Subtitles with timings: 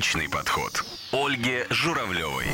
[0.00, 0.82] Личный подход.
[1.12, 2.46] Ольге Журавлевой.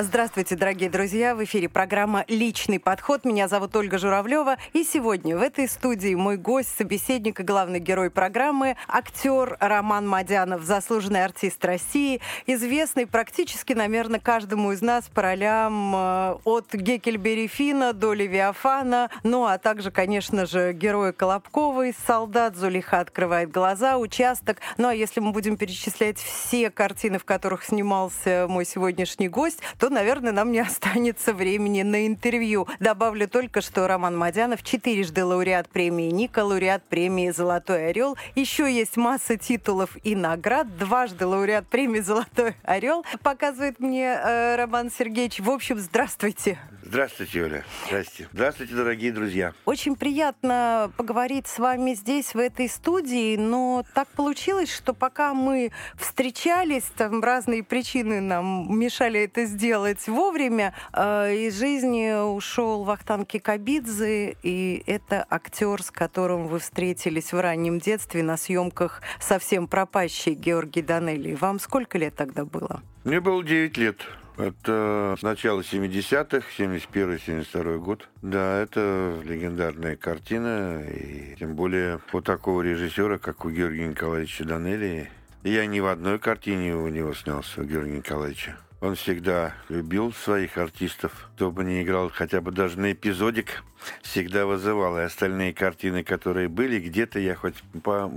[0.00, 1.34] Здравствуйте, дорогие друзья!
[1.34, 3.24] В эфире программа «Личный подход».
[3.24, 4.56] Меня зовут Ольга Журавлева.
[4.72, 10.62] И сегодня в этой студии мой гость, собеседник и главный герой программы, актер Роман Мадянов,
[10.62, 17.92] заслуженный артист России, известный практически, наверное, каждому из нас по ролям э, от Геккельбери Фина
[17.92, 24.58] до Левиафана, ну а также, конечно же, герой Колобковой, солдат, Зулиха открывает глаза, участок.
[24.76, 29.87] Ну а если мы будем перечислять все картины, в которых снимался мой сегодняшний гость, то,
[29.88, 32.66] наверное, нам не останется времени на интервью.
[32.80, 38.16] Добавлю только, что Роман Мадянов четырежды лауреат премии Ника, лауреат премии «Золотой орел».
[38.34, 40.76] Еще есть масса титулов и наград.
[40.76, 45.40] Дважды лауреат премии «Золотой орел» показывает мне э, Роман Сергеевич.
[45.40, 46.58] В общем, здравствуйте.
[46.88, 47.64] Здравствуйте, Оля.
[47.86, 48.30] Здравствуйте.
[48.32, 49.52] Здравствуйте, дорогие друзья.
[49.66, 55.70] Очень приятно поговорить с вами здесь, в этой студии, но так получилось, что пока мы
[55.96, 64.38] встречались, там разные причины нам мешали это сделать вовремя, э, из жизни ушел Вахтан Кикабидзе,
[64.42, 70.80] и это актер, с которым вы встретились в раннем детстве на съемках совсем пропащий Георгий
[70.80, 71.34] Данелли.
[71.34, 72.80] Вам сколько лет тогда было?
[73.04, 74.06] Мне было 9 лет.
[74.38, 78.08] Это начало 70-х, 71-72 год.
[78.22, 85.10] Да, это легендарная картина, и тем более у такого режиссера, как у Георгия Николаевича Данелли.
[85.42, 88.56] Я ни в одной картине у него снялся, у Георгия Николаевича.
[88.80, 93.64] Он всегда любил своих артистов, кто бы не играл хотя бы даже на эпизодик,
[94.02, 94.98] всегда вызывал.
[94.98, 98.10] И остальные картины, которые были, где-то я хоть по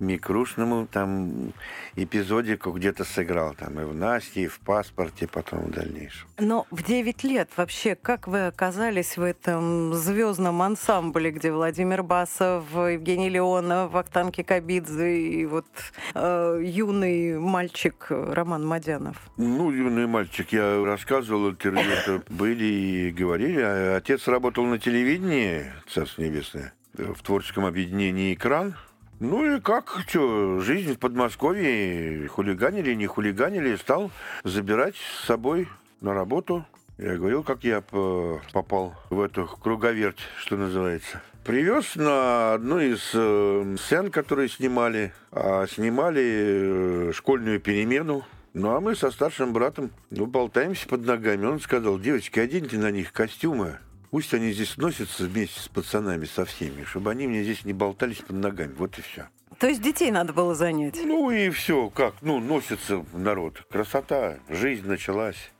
[0.00, 1.52] микрушному там
[1.94, 3.54] эпизодику где-то сыграл.
[3.54, 6.28] Там и в Насте, и в паспорте, потом в дальнейшем.
[6.38, 12.64] Но в 9 лет вообще, как вы оказались в этом звездном ансамбле, где Владимир Басов,
[12.74, 15.66] Евгений Леонов, Вахтанг Кикабидзе и вот
[16.14, 19.16] э, юный мальчик Роман Мадянов?
[19.36, 23.60] Ну, юный мальчик, я рассказывал, интервью были и говорили.
[23.60, 28.74] А отец работал на телевидении, Царство Небесное, в творческом объединении «Экран».
[29.20, 34.10] Ну и как, что, жизнь в Подмосковье, хулиганили, не хулиганили, стал
[34.44, 35.68] забирать с собой
[36.00, 36.64] на работу.
[36.98, 41.20] Я говорил, как я попал в эту круговерть, что называется.
[41.44, 48.24] Привез на одну из э, сцен, которые снимали, а снимали э, школьную перемену
[48.54, 51.46] ну, а мы со старшим братом ну, болтаемся под ногами.
[51.46, 53.78] Он сказал, девочки, оденьте на них костюмы.
[54.10, 58.18] Пусть они здесь носятся вместе с пацанами, со всеми, чтобы они мне здесь не болтались
[58.18, 58.72] под ногами.
[58.74, 59.28] Вот и все.
[59.58, 60.98] То есть детей надо было занять?
[61.04, 63.64] Ну и все, как, ну, носится народ.
[63.70, 65.50] Красота, жизнь началась.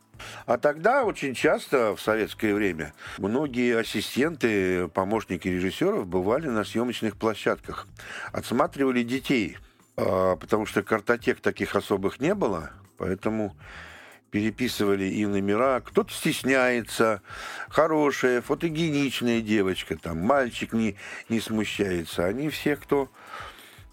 [0.47, 7.87] А тогда очень часто в советское время многие ассистенты, помощники режиссеров бывали на съемочных площадках,
[8.33, 9.59] отсматривали детей,
[9.99, 12.71] потому что картотек таких особых не было.
[12.99, 13.57] Поэтому
[14.31, 15.81] переписывали и номера.
[15.81, 17.23] Кто-то стесняется,
[17.69, 20.97] хорошая, фотогеничная девочка, там мальчик не,
[21.29, 22.27] не смущается.
[22.27, 23.09] Они все, кто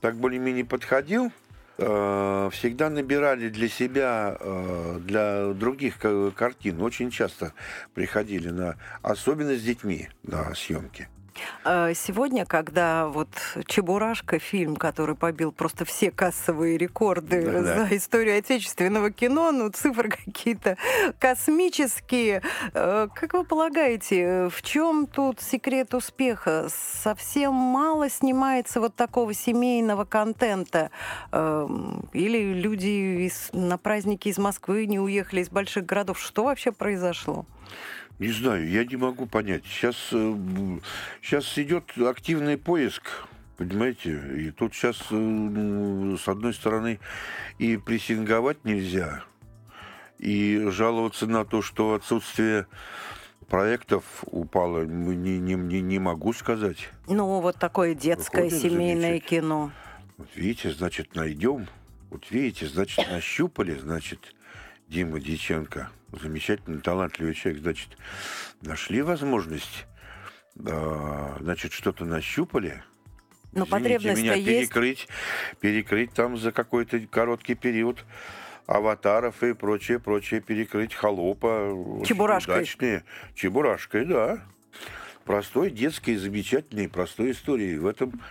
[0.02, 1.32] так более-менее подходил,
[1.78, 5.98] э, всегда набирали для себя, э, для других
[6.36, 6.82] картин.
[6.82, 7.54] Очень часто
[7.94, 11.08] приходили на, особенно с детьми, на съемки.
[11.64, 13.30] А, сегодня, когда вот
[13.68, 17.96] «Чебурашка», фильм, который побил просто все кассовые рекорды да, за да.
[17.96, 20.78] историю отечественного кино, ну, цифры какие-то
[21.20, 22.42] космические.
[22.74, 26.68] Э, как вы полагаете, в чем тут секрет успеха?
[26.70, 30.92] Совсем мало снимается вот такого семейного контента?
[31.32, 36.20] Эм, или люди из, на праздники из Москвы не уехали из больших городов?
[36.20, 37.46] Что вообще произошло?
[38.20, 39.64] Не знаю, я не могу понять.
[39.66, 39.96] Сейчас,
[41.22, 43.04] сейчас э, идет активный поиск,
[43.58, 44.22] понимаете?
[44.38, 47.00] И тут сейчас, э, с одной стороны,
[47.60, 49.24] и прессинговать нельзя,
[50.18, 52.68] и жаловаться на то, что отсутствие
[53.48, 56.90] проектов упало, не, не, не, не могу сказать.
[57.08, 59.72] Ну, вот такое детское Выходит семейное кино.
[60.18, 61.68] Вот видите, значит, найдем.
[62.10, 64.34] Вот видите, значит, нащупали, значит,
[64.88, 67.98] Дима Диченко, замечательный, талантливый человек, значит,
[68.62, 69.86] нашли возможность,
[70.56, 72.84] значит, что-то нащупали,
[73.56, 75.60] но ну, потребность меня перекрыть, есть.
[75.62, 78.04] перекрыть там за какой-то короткий период
[78.68, 81.72] аватаров и прочее, прочее, перекрыть холопа.
[82.06, 82.56] Чебурашкой.
[82.56, 83.04] Удачные.
[83.34, 84.46] Чебурашкой, да.
[85.24, 87.78] Простой, детской, замечательной, простой истории.
[87.78, 88.22] В этом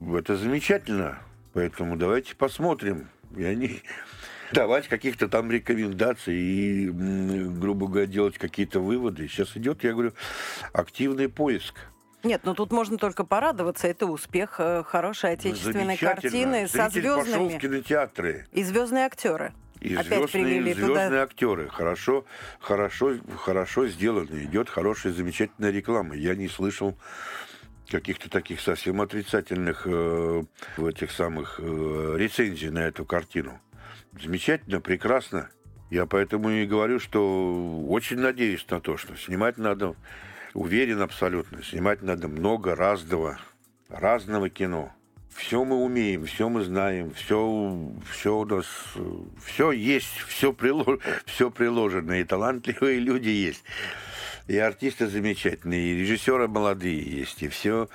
[0.00, 1.20] это замечательно.
[1.52, 3.08] Поэтому давайте посмотрим.
[3.36, 3.82] Я не,
[4.52, 9.28] давать каких-то там рекомендаций и, грубо говоря, делать какие-то выводы.
[9.28, 10.12] Сейчас идет, я говорю,
[10.72, 11.74] активный поиск.
[12.22, 13.86] Нет, ну тут можно только порадоваться.
[13.86, 18.46] Это успех э, хорошей отечественной картины со Зритель пошел в кинотеатры.
[18.52, 19.52] И звездные актеры.
[19.80, 21.68] И Опять привели звездные, туда- звездные актеры.
[21.68, 22.24] Хорошо,
[22.58, 24.42] хорошо, хорошо сделано.
[24.42, 26.16] Идет хорошая, замечательная реклама.
[26.16, 26.96] Я не слышал
[27.88, 30.42] каких-то таких совсем отрицательных э,
[30.76, 33.60] в этих самых э, рецензий на эту картину.
[34.20, 35.50] Замечательно, прекрасно.
[35.90, 39.94] Я поэтому и говорю, что очень надеюсь на то, что снимать надо,
[40.52, 43.38] уверен абсолютно, снимать надо много разного,
[43.88, 44.92] разного кино.
[45.30, 48.66] Все мы умеем, все мы знаем, все, все у нас,
[49.44, 53.62] все есть, все, прилож, все приложено, и талантливые люди есть,
[54.48, 57.88] и артисты замечательные, и режиссеры молодые есть, и все,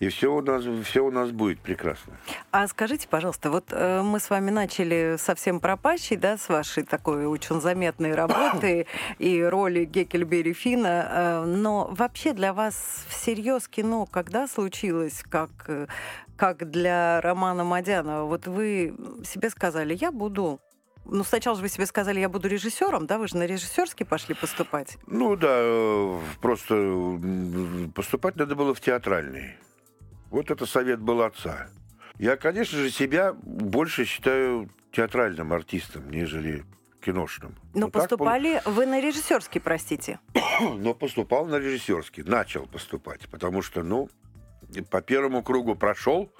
[0.00, 2.14] и все у нас, все у нас будет прекрасно.
[2.50, 7.26] А скажите, пожалуйста, вот э, мы с вами начали совсем пропащий, да, с вашей такой
[7.26, 8.86] очень заметной работы
[9.18, 15.86] и роли Геккельбери Фина, э, но вообще для вас всерьез кино когда случилось, как, э,
[16.36, 18.24] как для Романа Мадянова?
[18.24, 18.94] Вот вы
[19.24, 20.60] себе сказали, я буду...
[21.04, 23.18] Ну, сначала же вы себе сказали, я буду режиссером, да?
[23.18, 24.98] Вы же на режиссерский пошли поступать.
[25.06, 27.20] Ну да, э, просто
[27.94, 29.56] поступать надо было в театральный.
[30.30, 31.68] Вот это совет был отца.
[32.18, 36.64] Я, конечно же, себя больше считаю театральным артистом, нежели
[37.04, 37.54] киношным.
[37.74, 40.20] Но так пол- поступали вы на режиссерский, простите.
[40.60, 44.08] но поступал на режиссерский, начал поступать, потому что, ну,
[44.90, 46.32] по первому кругу прошел,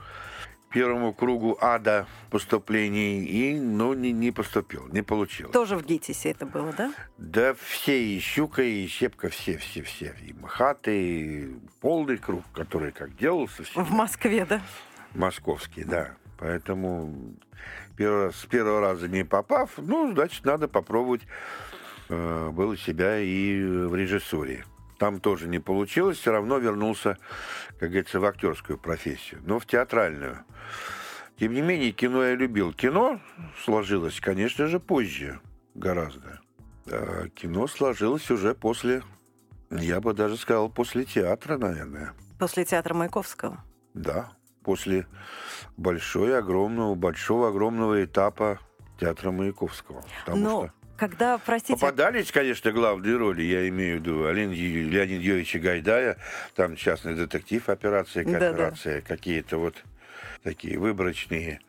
[0.74, 5.52] первому кругу ада поступлений и, ну, не, не поступил, не получилось.
[5.52, 6.92] Тоже в ГИТИСе это было, да?
[7.16, 10.16] Да все, и Щука, и Щепка, все, все, все.
[10.26, 13.84] И Махаты, и полный круг, который как делался, все.
[13.84, 14.60] В Москве, да?
[15.14, 16.16] Московский, да.
[16.38, 17.14] Поэтому
[17.96, 21.22] первый с первого раза не попав, ну, значит, надо попробовать
[22.08, 24.64] э, было себя и в режиссуре.
[24.98, 27.18] Там тоже не получилось, все равно вернулся,
[27.78, 30.44] как говорится, в актерскую профессию, но в театральную.
[31.38, 32.72] Тем не менее, кино я любил.
[32.72, 33.20] Кино
[33.64, 35.40] сложилось, конечно же, позже
[35.74, 36.40] гораздо.
[36.86, 39.02] А кино сложилось уже после,
[39.70, 42.12] я бы даже сказал, после театра, наверное.
[42.38, 43.64] После театра Маяковского.
[43.94, 44.32] Да,
[44.62, 45.06] после
[45.76, 48.60] большой, огромного, большого, огромного этапа
[49.00, 50.04] театра Маяковского.
[50.24, 55.22] Потому Но что когда, простите, попадались, конечно, главные роли, я имею в виду Леонида Леонида
[55.22, 56.18] Юрьевича Гайдая,
[56.54, 59.82] там частный детектив, операция, кооперация, какие-то вот
[60.42, 61.60] такие выборочные,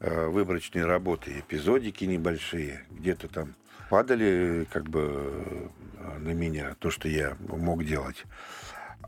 [0.00, 3.54] э, выборочные работы, эпизодики небольшие, где-то там
[3.90, 8.24] падали как бы э, на меня, то, что я мог делать.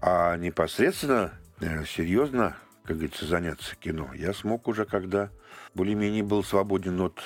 [0.03, 5.31] А непосредственно, э, серьезно, как говорится, заняться кино, я смог уже, когда
[5.75, 7.23] более-менее был свободен от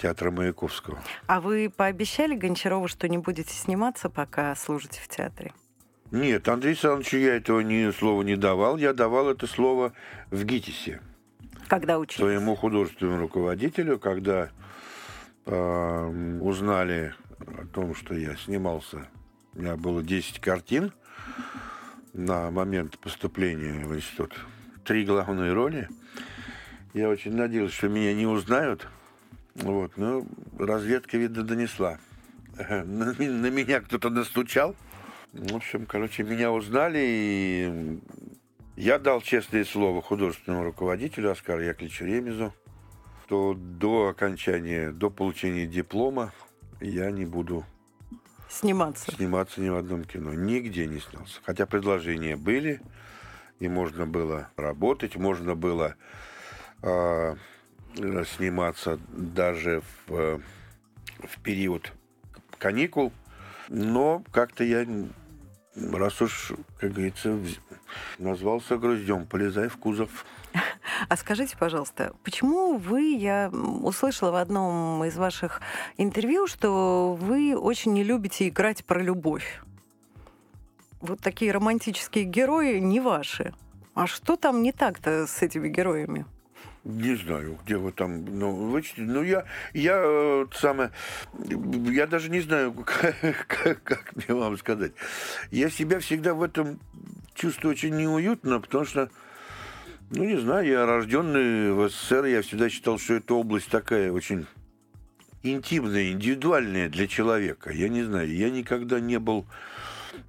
[0.00, 0.98] театра Маяковского.
[1.26, 5.52] а вы пообещали Гончарову, что не будете сниматься, пока служите в театре?
[6.10, 8.76] Нет, Андрей Александровичу я этого ни слова не давал.
[8.78, 9.92] Я давал это слово
[10.30, 11.00] в ГИТИСе,
[11.68, 12.18] Когда учились?
[12.18, 14.50] своему художественному руководителю, когда
[15.46, 19.06] э, узнали о том, что я снимался.
[19.54, 20.92] У меня было 10 картин
[22.12, 24.34] на момент поступления в институт.
[24.84, 25.88] Три главные роли.
[26.92, 28.88] Я очень надеялся, что меня не узнают.
[29.54, 30.24] Вот, но
[30.58, 31.98] разведка, видно, донесла.
[32.56, 34.76] На, ми- на меня кто-то настучал.
[35.32, 38.00] В общем, короче, меня узнали, и
[38.76, 42.52] я дал честное слово художественному руководителю Оскару Яковлевичу Ремезу,
[43.24, 46.32] что до окончания, до получения диплома
[46.80, 47.64] я не буду
[48.48, 49.12] Сниматься.
[49.12, 50.34] сниматься ни в одном кино.
[50.34, 51.40] Нигде не снялся.
[51.44, 52.80] Хотя предложения были,
[53.60, 55.94] и можно было работать, можно было
[56.82, 57.36] э,
[57.96, 60.38] сниматься даже в, э,
[61.24, 61.92] в период
[62.58, 63.12] каникул.
[63.68, 64.86] Но как-то я,
[65.74, 67.38] раз уж, как говорится,
[68.18, 70.24] назвался груздем, полезай в кузов.
[71.08, 75.60] А скажите, пожалуйста, почему вы, я услышала в одном из ваших
[75.96, 79.62] интервью, что вы очень не любите играть про любовь?
[81.00, 83.54] Вот такие романтические герои не ваши.
[83.94, 86.26] А что там не так-то с этими героями?
[86.84, 89.02] Не знаю, где вы там, ну, вычтите.
[89.02, 89.44] Ну, я,
[89.74, 90.90] я, э, самое,
[91.38, 94.92] я даже не знаю, как, как, как мне вам сказать.
[95.50, 96.80] Я себя всегда в этом
[97.34, 99.10] чувствую очень неуютно, потому что,
[100.10, 104.46] ну, не знаю, я рожденный в СССР, я всегда считал, что эта область такая очень
[105.42, 107.72] интимная, индивидуальная для человека.
[107.72, 109.44] Я не знаю, я никогда не был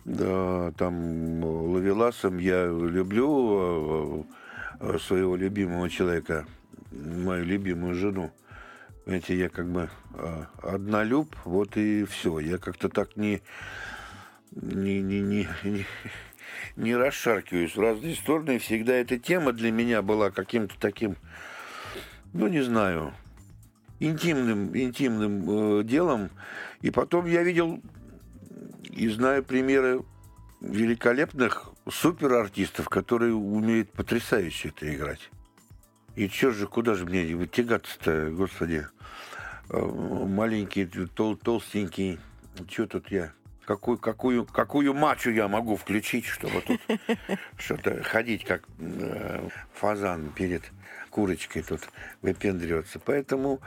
[0.05, 2.39] да, там ловеласом.
[2.39, 4.40] Я люблю э,
[5.00, 6.45] своего любимого человека,
[6.91, 8.31] мою любимую жену.
[9.05, 12.39] Знаете, я как бы э, однолюб, вот и все.
[12.39, 13.41] Я как-то так не,
[14.51, 15.47] не, не, не,
[16.75, 18.59] не, расшаркиваюсь в разные стороны.
[18.59, 21.15] Всегда эта тема для меня была каким-то таким,
[22.33, 23.13] ну, не знаю,
[24.00, 26.29] интимным, интимным э, делом.
[26.81, 27.81] И потом я видел
[28.89, 30.03] и знаю примеры
[30.62, 35.30] великолепных суперартистов, которые умеют потрясающе это играть.
[36.15, 38.88] И что же, куда же мне тягаться-то, господи?
[39.70, 42.20] Э, маленький, тол толстенький.
[42.70, 43.34] Что тут я?
[43.65, 46.82] Какую, какую, какую мачу я могу включить, чтобы тут
[47.58, 50.63] что-то ходить, как э, фазан перед
[51.10, 51.82] курочкой тут
[52.22, 53.00] выпендриваться.
[53.00, 53.62] Поэтому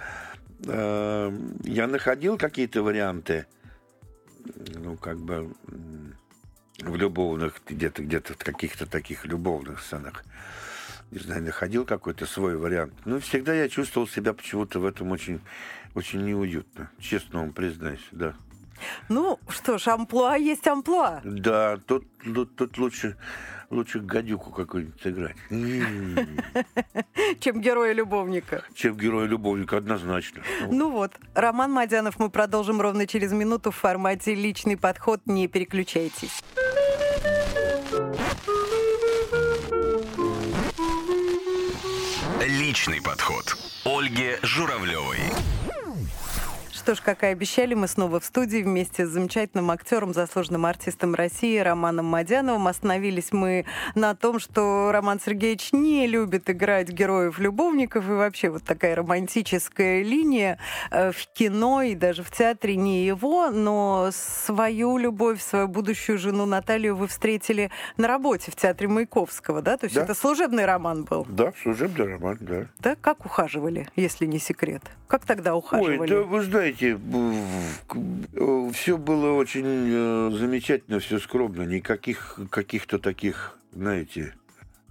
[0.67, 3.47] э, я находил какие-то варианты,
[4.75, 5.55] ну, как бы
[6.81, 10.25] в любовных, где-то где-то в каких-то таких любовных сценах
[11.15, 12.93] не знаю, находил какой-то свой вариант.
[13.05, 15.41] Но всегда я чувствовал себя почему-то в этом очень,
[15.95, 16.91] очень неуютно.
[16.99, 18.35] Честно вам признаюсь, да.
[19.09, 21.21] Ну, что ж, амплуа есть амплуа.
[21.25, 23.17] Да, тут, тут, тут лучше,
[23.71, 25.37] лучше гадюку какую-нибудь сыграть.
[27.41, 28.65] Чем героя-любовника.
[28.75, 30.43] Чем героя-любовника, однозначно.
[30.71, 35.21] Ну вот, Роман Мадянов мы продолжим ровно через минуту в формате «Личный подход».
[35.27, 36.43] Не переключайтесь.
[42.43, 43.57] Личный подход.
[43.85, 45.19] Ольги Журавлевой.
[46.85, 51.15] Что ж, как и обещали, мы снова в студии вместе с замечательным актером, заслуженным артистом
[51.15, 52.69] России Романом Мадяновым.
[52.69, 53.65] Остановились мы
[53.95, 60.59] на том, что Роман Сергеевич не любит играть героев-любовников, и вообще вот такая романтическая линия
[60.91, 66.45] э, в кино и даже в театре не его, но свою любовь, свою будущую жену
[66.45, 69.79] Наталью вы встретили на работе в театре Маяковского, да?
[69.79, 70.03] То есть Да.
[70.03, 71.27] это служебный роман был?
[71.31, 72.67] Да, служебный роман, да.
[72.81, 72.95] Да?
[73.01, 74.83] Как ухаживали, если не секрет?
[75.09, 75.99] Как тогда ухаживали?
[76.01, 76.74] Ой, да вы знаете,
[78.73, 81.63] все было очень э, замечательно, все скромно.
[81.63, 84.35] Никаких каких-то таких, знаете,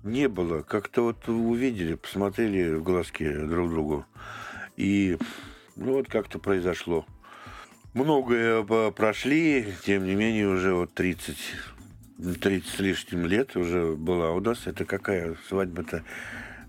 [0.04, 0.62] не было.
[0.62, 4.06] Как-то вот увидели, посмотрели в глазки друг другу.
[4.78, 5.18] И
[5.76, 7.06] ну вот как-то произошло.
[7.94, 11.38] Многое прошли, тем не менее уже вот 30,
[12.42, 14.66] 30 с лишним лет уже была у нас.
[14.66, 16.04] Это какая свадьба-то?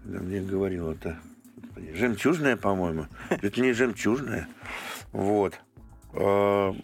[0.04, 1.18] Мне говорила-то.
[1.94, 3.06] Жемчужная, по-моему.
[3.30, 4.48] Это не жемчужная.
[5.14, 5.54] Вот.
[6.12, 6.74] А,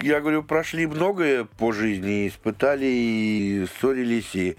[0.00, 4.56] Я говорю, прошли многое по жизни, испытали, и ссорились, и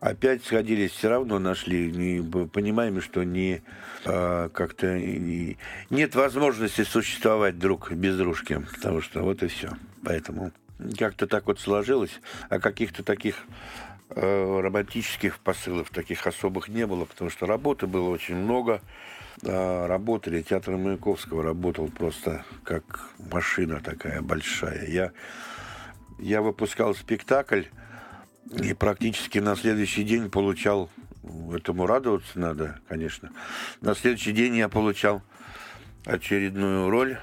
[0.00, 2.20] опять сходились, все равно нашли.
[2.20, 3.62] Б- понимаем, что не
[4.04, 5.56] а, как-то и-
[5.90, 9.70] нет возможности существовать друг без дружки, потому что вот и все.
[10.04, 10.52] Поэтому
[10.98, 13.36] как-то так вот сложилось, а каких-то таких
[14.10, 18.82] э, романтических посылов таких особых не было, потому что работы было очень много.
[19.42, 24.88] Работали, театр Маяковского работал просто как машина такая большая.
[24.88, 25.12] Я,
[26.20, 27.64] я выпускал спектакль
[28.62, 30.90] и практически на следующий день получал,
[31.52, 33.30] этому радоваться надо, конечно,
[33.80, 35.22] на следующий день я получал
[36.04, 37.18] очередную роль,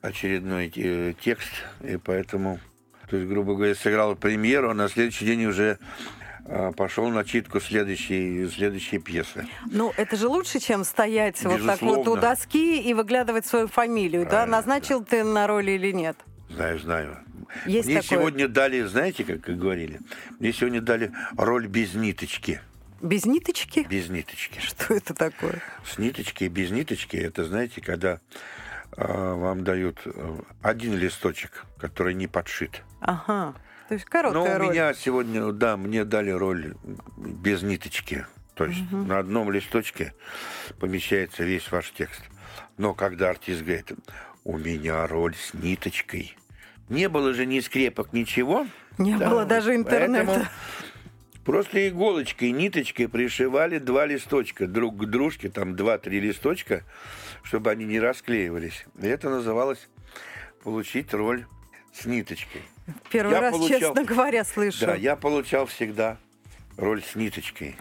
[0.00, 1.50] очередной э, текст,
[1.82, 2.60] и поэтому,
[3.08, 5.78] то есть, грубо говоря, сыграл премьеру, а на следующий день уже
[6.76, 9.46] пошел на читку следующей, следующей пьесы.
[9.70, 12.20] Ну, это же лучше, чем стоять вот так вот у Безусловно.
[12.20, 14.30] доски и выглядывать свою фамилию, да?
[14.30, 16.16] Правильно, Назначил ты на роли или нет?
[16.50, 17.18] Знаю, знаю.
[17.66, 18.18] Есть Мне такое.
[18.18, 20.00] сегодня дали, знаете, как говорили,
[20.38, 22.60] мне сегодня дали роль без ниточки.
[23.00, 23.86] Без ниточки?
[23.88, 24.60] Без ниточки.
[24.60, 25.62] Что это такое?
[25.84, 28.20] С ниточки и без ниточки, это, знаете, когда
[28.96, 32.82] а, вам дают э, один листочек, который не подшит.
[33.00, 33.54] Ага.
[33.88, 34.70] То есть Но короткая у роль.
[34.70, 36.74] меня сегодня, да, мне дали роль
[37.16, 38.26] без ниточки.
[38.54, 40.14] То есть на одном листочке
[40.78, 42.22] помещается весь ваш текст.
[42.76, 43.92] Но когда артист говорит,
[44.44, 46.36] у меня роль с ниточкой.
[46.88, 48.66] Не было же ни скрепок, ничего.
[48.98, 50.48] Не Да, было даже интернета.
[51.44, 56.84] Просто иголочкой, ниточкой пришивали два листочка друг к дружке, там два-три листочка,
[57.42, 58.86] чтобы они не расклеивались.
[59.00, 59.88] И это называлось
[60.62, 61.44] получить роль
[61.92, 62.62] с ниточкой.
[63.10, 64.86] Первый Я раз, получал- честно говоря, слышу.
[64.86, 66.16] Да, я получал всегда
[66.76, 67.76] роль с ниточкой.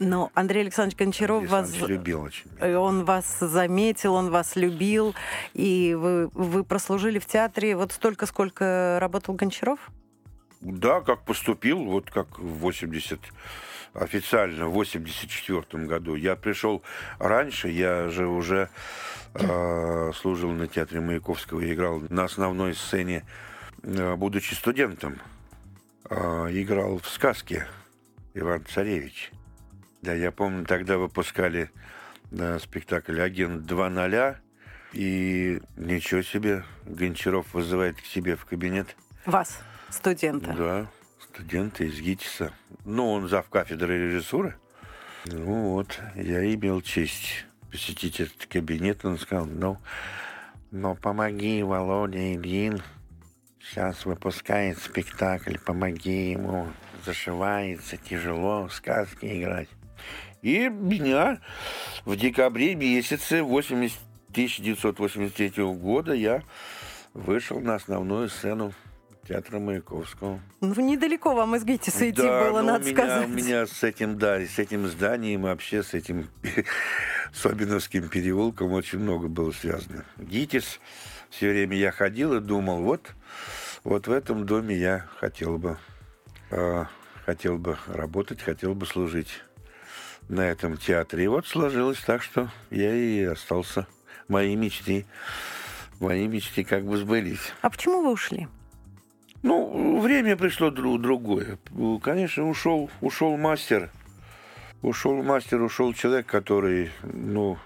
[0.00, 1.88] Но Андрей Александрович Гончаров Андрей вас...
[1.88, 2.50] Любил очень.
[2.58, 5.14] э, Он вас заметил, он вас любил,
[5.52, 9.78] и вы, вы прослужили в театре вот столько, сколько работал Гончаров?
[10.60, 13.20] Да, как поступил, вот как в 80
[13.94, 16.16] официально в 84 году.
[16.16, 16.82] Я пришел
[17.18, 18.68] раньше, я же уже
[19.34, 23.24] э, служил на театре Маяковского и играл на основной сцене,
[23.84, 25.18] будучи студентом.
[26.10, 27.66] Э, играл в сказке
[28.34, 29.30] Иван Царевич.
[30.02, 31.70] Да, я помню, тогда выпускали
[32.30, 34.36] э, спектакль «Агент 2.0»,
[34.92, 38.96] и ничего себе, Гончаров вызывает к себе в кабинет.
[39.26, 40.52] Вас, студента.
[40.52, 40.86] Да,
[41.20, 42.52] студента из ГИТИСа.
[42.84, 44.56] Ну, он зав кафедры режиссуры.
[45.26, 49.04] Ну вот, я имел честь посетить этот кабинет.
[49.04, 49.78] Он сказал, ну,
[50.70, 52.80] но помоги Володе Ильин.
[53.70, 56.68] Сейчас выпускает спектакль, помоги ему.
[57.04, 59.68] Зашивается, тяжело сказки играть.
[60.42, 61.40] И меня
[62.04, 63.98] в декабре месяце 80,
[64.30, 66.42] 1983 года я
[67.14, 68.74] вышел на основную сцену
[69.26, 70.40] театра Маяковского.
[70.60, 73.26] Ну, недалеко вам из ГИТИСа идти да, было, ну, надо у меня, сказать.
[73.26, 76.28] У меня с этим, да, с этим зданием, вообще с этим
[77.32, 80.04] Собиновским переулком очень много было связано.
[80.18, 80.80] ГИТИС,
[81.36, 83.12] все время я ходил и думал, вот,
[83.82, 85.78] вот в этом доме я хотел бы,
[86.50, 86.84] э,
[87.26, 89.42] хотел бы работать, хотел бы служить
[90.28, 91.24] на этом театре.
[91.24, 93.86] И вот сложилось так, что я и остался.
[94.28, 95.06] Мои мечты,
[95.98, 97.52] мои мечты как бы сбылись.
[97.62, 98.48] А почему вы ушли?
[99.42, 101.58] Ну, время пришло друг, другое.
[102.02, 103.90] Конечно, ушел, ушел мастер.
[104.82, 107.58] Ушел мастер, ушел человек, который, ну,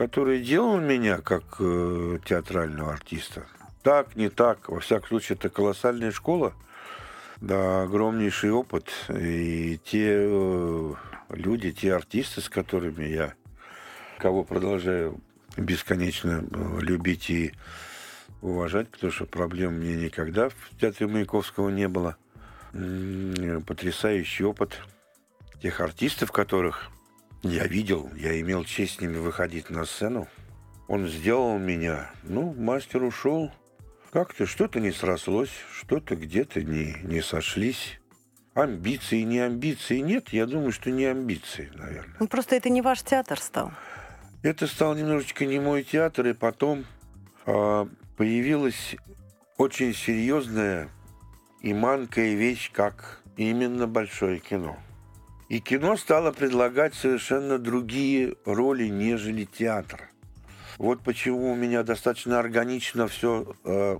[0.00, 3.44] который делал меня как э, театрального артиста.
[3.82, 4.70] Так, не так.
[4.70, 6.54] Во всяком случае, это колоссальная школа.
[7.42, 8.88] Да, огромнейший опыт.
[9.10, 10.94] И те э,
[11.28, 13.34] люди, те артисты, с которыми я,
[14.16, 15.20] кого продолжаю
[15.58, 17.52] бесконечно э, любить и
[18.40, 22.16] уважать, потому что проблем мне никогда в театре Маяковского не было.
[22.72, 24.80] Потрясающий опыт
[25.60, 26.90] тех артистов, которых
[27.42, 30.28] я видел, я имел честь с ними выходить на сцену.
[30.88, 33.52] Он сделал меня, ну, мастер ушел,
[34.12, 38.00] как-то что-то не срослось, что-то где-то не, не сошлись.
[38.54, 42.16] Амбиции, не амбиции нет, я думаю, что не амбиции, наверное.
[42.18, 43.72] Ну, просто это не ваш театр стал.
[44.42, 46.84] Это стал немножечко не мой театр, и потом
[47.46, 48.96] э, появилась
[49.56, 50.88] очень серьезная
[51.60, 54.76] и манкая вещь, как именно большое кино.
[55.50, 60.08] И кино стало предлагать совершенно другие роли, нежели театр.
[60.78, 63.98] Вот почему у меня достаточно органично все э,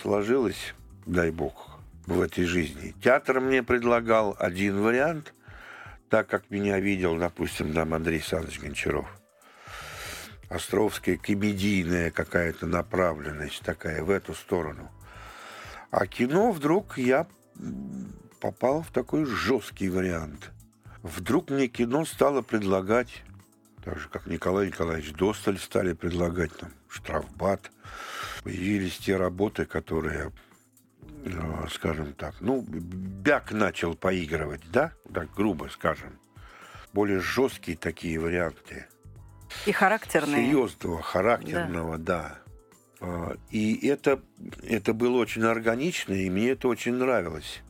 [0.00, 2.94] сложилось, дай бог, в этой жизни.
[3.04, 5.34] Театр мне предлагал один вариант,
[6.08, 9.06] так как меня видел, допустим, там Андрей Александрович Гончаров–
[10.48, 14.90] островская комедийная какая-то направленность такая в эту сторону.
[15.90, 17.26] А кино вдруг я
[18.40, 20.52] попал в такой жесткий вариант.
[21.06, 23.22] Вдруг мне кино стало предлагать,
[23.84, 27.70] так же, как Николай Николаевич Досталь стали предлагать там штрафбат.
[28.42, 30.32] Появились те работы, которые,
[31.24, 36.18] э, скажем так, ну, Бяк начал поигрывать, да, так грубо скажем.
[36.92, 38.86] Более жесткие такие варианты–
[39.64, 40.46] и характерные.
[40.46, 42.38] Серьезного, характерного, да.
[43.00, 43.36] да.
[43.50, 44.20] И это,
[44.62, 47.62] это было очень органично, и мне это очень нравилось.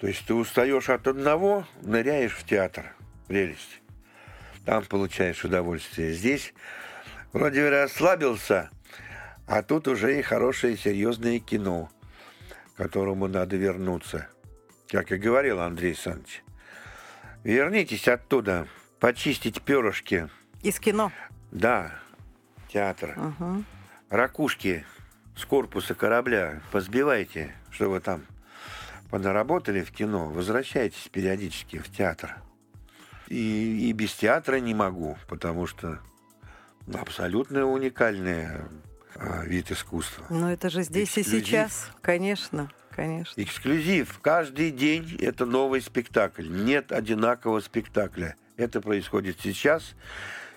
[0.00, 2.94] То есть ты устаешь от одного, ныряешь в театр.
[3.28, 3.80] Прелесть.
[4.64, 6.12] Там получаешь удовольствие.
[6.12, 6.54] Здесь
[7.32, 8.70] вроде расслабился,
[9.46, 11.90] а тут уже и хорошее серьезное кино,
[12.74, 14.28] к которому надо вернуться.
[14.88, 16.42] Как и говорил Андрей Александрович.
[17.44, 18.66] Вернитесь оттуда,
[18.98, 20.28] почистить перышки–
[20.62, 21.10] из кино?
[21.50, 21.90] Да,
[22.68, 23.16] театр.
[23.18, 23.64] Угу.
[24.10, 24.84] Ракушки
[25.34, 28.26] с корпуса корабля позбивайте, что вы там
[29.10, 32.36] понаработали в кино, возвращайтесь периодически в театр.
[33.28, 36.00] И, и без театра не могу, потому что
[36.92, 38.48] абсолютно уникальный
[39.14, 40.24] а, вид искусства.
[40.30, 41.34] Но это же здесь Эксклюзив.
[41.34, 42.70] и сейчас, конечно.
[42.90, 43.40] Конечно.
[43.40, 44.18] Эксклюзив.
[44.20, 46.48] Каждый день это новый спектакль.
[46.48, 48.34] Нет одинакового спектакля.
[48.56, 49.94] Это происходит сейчас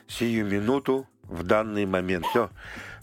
[0.08, 2.26] сию минуту, в данный момент.
[2.28, 2.50] Все,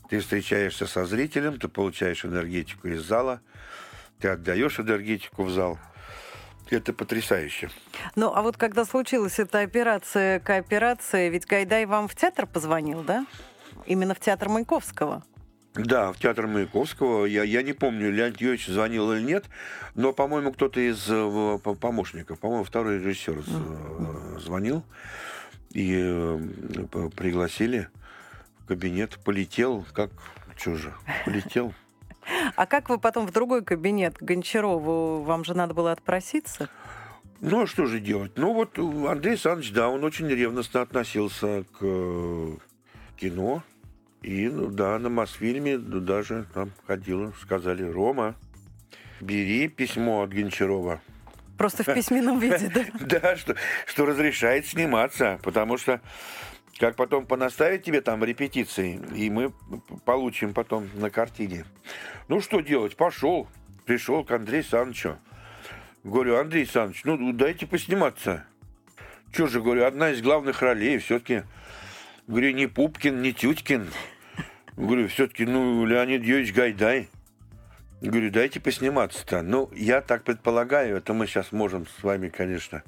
[0.08, 3.40] ты встречаешься со зрителем, ты получаешь энергетику из зала,
[4.20, 5.78] ты отдаешь энергетику в зал.
[6.70, 7.70] Это потрясающе.
[8.14, 13.26] Ну, а вот когда случилась эта операция, кооперация, ведь Гайдай вам в театр позвонил, да?
[13.86, 15.24] Именно в театр Маяковского.
[15.74, 17.24] Да, в театр Маяковского.
[17.26, 19.46] Я, я не помню, Леонид Юрьевич звонил или нет,
[19.94, 24.40] но, по-моему, кто-то из э, помощников, по-моему, второй режиссер mm-hmm.
[24.40, 24.84] звонил
[25.70, 26.38] и э,
[27.16, 27.88] пригласили
[28.60, 30.10] в кабинет, полетел, как
[30.56, 30.92] чужо,
[31.24, 31.72] полетел.
[32.56, 36.68] А как вы потом в другой кабинет Гончарову, вам же надо было отпроситься?
[37.40, 38.32] Ну, а что же делать?
[38.36, 42.56] Ну, вот Андрей Александрович, да, он очень ревностно относился к э,
[43.16, 43.62] кино.
[44.22, 48.34] И, ну, да, на Мосфильме даже там ходила, сказали, Рома,
[49.20, 51.00] бери письмо от Гончарова.
[51.56, 52.84] Просто в письменном виде, да?
[53.20, 53.54] Да, что,
[53.86, 56.02] что разрешает сниматься, потому что
[56.80, 59.52] как потом понаставить тебе там репетиции, и мы
[60.06, 61.66] получим потом на картине.
[62.28, 62.96] Ну, что делать?
[62.96, 63.46] Пошел,
[63.84, 65.18] пришел к Андрею Санычу.
[66.02, 68.46] Говорю, Андрей Александрович, ну дайте посниматься.
[69.30, 71.42] Че же, говорю, одна из главных ролей все-таки,
[72.26, 73.90] говорю, не Пупкин, не Тютькин.
[74.74, 77.10] Говорю, все-таки, ну, Леонид Юрьевич Гайдай.
[78.00, 79.42] Говорю, дайте посниматься-то.
[79.42, 82.82] Ну, я так предполагаю, это мы сейчас можем с вами, конечно,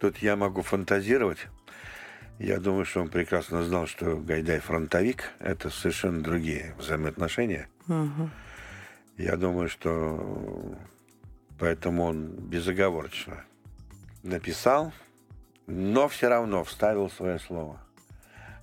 [0.00, 1.46] тут я могу фантазировать.
[2.38, 5.30] Я думаю, что он прекрасно знал, что Гайдай фронтовик.
[5.38, 7.68] Это совершенно другие взаимоотношения.
[7.86, 8.30] Мгм.
[9.16, 10.76] Я думаю, что
[11.58, 13.44] поэтому он безоговорочно
[14.22, 14.92] написал,
[15.66, 17.80] но все равно вставил свое слово.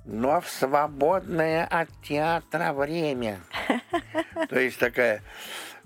[0.06, 3.40] Но в свободное от театра время.
[4.50, 5.22] То есть такая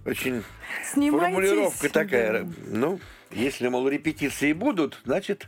[0.05, 0.43] очень
[0.91, 1.35] Снимайтесь.
[1.35, 2.49] формулировка такая.
[2.65, 2.99] Ну,
[3.31, 5.47] если, мол, репетиции будут, значит...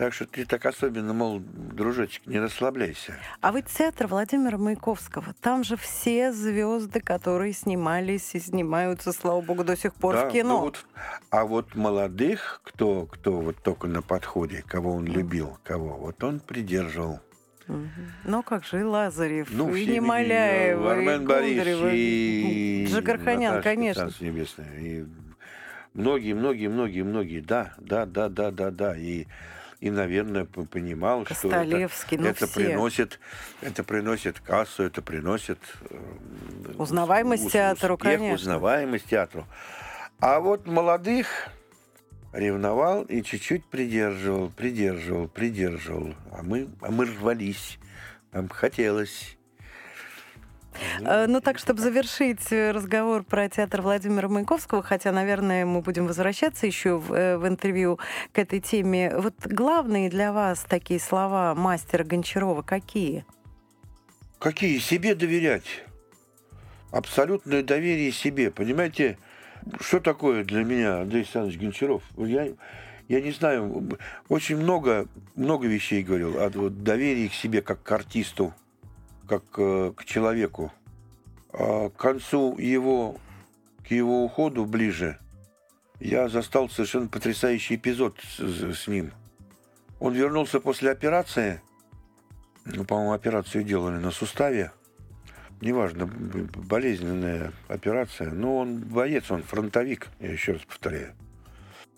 [0.00, 3.18] Так что ты так особенно, мол, дружочек, не расслабляйся.
[3.42, 5.34] А вы театр Владимира Маяковского.
[5.42, 10.32] Там же все звезды, которые снимались и снимаются, слава богу, до сих пор Да, в
[10.32, 10.48] кино.
[10.54, 10.86] ну вот,
[11.28, 16.40] а вот молодых, кто, кто вот только на подходе, кого он любил, кого, вот он
[16.40, 17.20] придерживал.
[18.24, 24.10] Ну как же, и Лазарев, Ну, и видели, и Армен Борисович, и Джигарханян, Наташа конечно.
[24.20, 25.04] Небесное, и
[25.92, 29.26] многие, многие, многие, многие, да, да, да, да, да, да, и
[29.80, 31.64] и, наверное, понимал, что это,
[32.22, 32.54] ну это все.
[32.54, 33.18] приносит,
[33.62, 38.34] это приносит кассу, это приносит э, Узнаваемость ус- театру, успех, конечно.
[38.34, 39.46] узнаваемость театру.
[40.20, 41.48] А вот молодых
[42.32, 46.14] ревновал и чуть-чуть придерживал, придерживал, придерживал.
[46.30, 47.78] А мы, а мы рвались,
[48.32, 49.38] нам хотелось.
[51.00, 56.06] Э, Ну так, чтобы завершить э, разговор про театр Владимира Маяковского, хотя, наверное, мы будем
[56.06, 57.98] возвращаться еще в, э, в интервью
[58.32, 59.16] к этой теме.
[59.16, 63.24] Вот главные для вас такие слова мастера Гончарова какие?
[64.38, 64.78] Какие?
[64.78, 65.84] Себе доверять.
[66.90, 68.50] Абсолютное доверие себе.
[68.50, 69.18] Понимаете,
[69.80, 72.02] что такое для меня Андрей Александрович Гончаров?
[72.16, 72.48] Я,
[73.08, 75.06] я не знаю, очень много,
[75.36, 76.40] много вещей говорил.
[76.40, 78.54] А вот доверие к себе как к артисту,
[79.30, 80.72] как э, к человеку.
[81.52, 83.16] А к концу его,
[83.86, 85.18] к его уходу ближе,
[86.00, 88.40] я застал совершенно потрясающий эпизод с,
[88.74, 89.12] с ним.
[90.00, 91.62] Он вернулся после операции,
[92.64, 94.72] ну, по-моему, операцию делали на суставе.
[95.60, 98.30] Неважно, болезненная операция.
[98.30, 101.14] Но он боец, он фронтовик, я еще раз повторяю.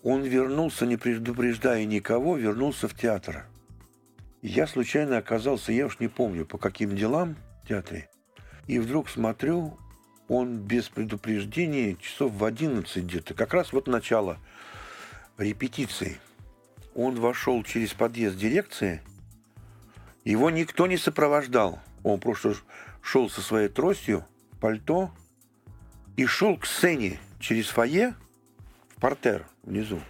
[0.03, 3.45] Он вернулся, не предупреждая никого, вернулся в театр.
[4.43, 8.09] Я случайно оказался, я уж не помню, по каким делам в театре.
[8.67, 9.77] И вдруг смотрю,
[10.27, 14.37] он без предупреждения часов в 11 где-то, как раз вот начало
[15.37, 16.17] репетиции.
[16.93, 19.01] Он вошел через подъезд дирекции,
[20.25, 21.79] его никто не сопровождал.
[22.03, 22.55] Он просто
[23.01, 24.25] шел со своей тростью,
[24.59, 25.09] пальто,
[26.17, 28.13] и шел к сцене через фойе
[28.89, 30.01] в портер внизу.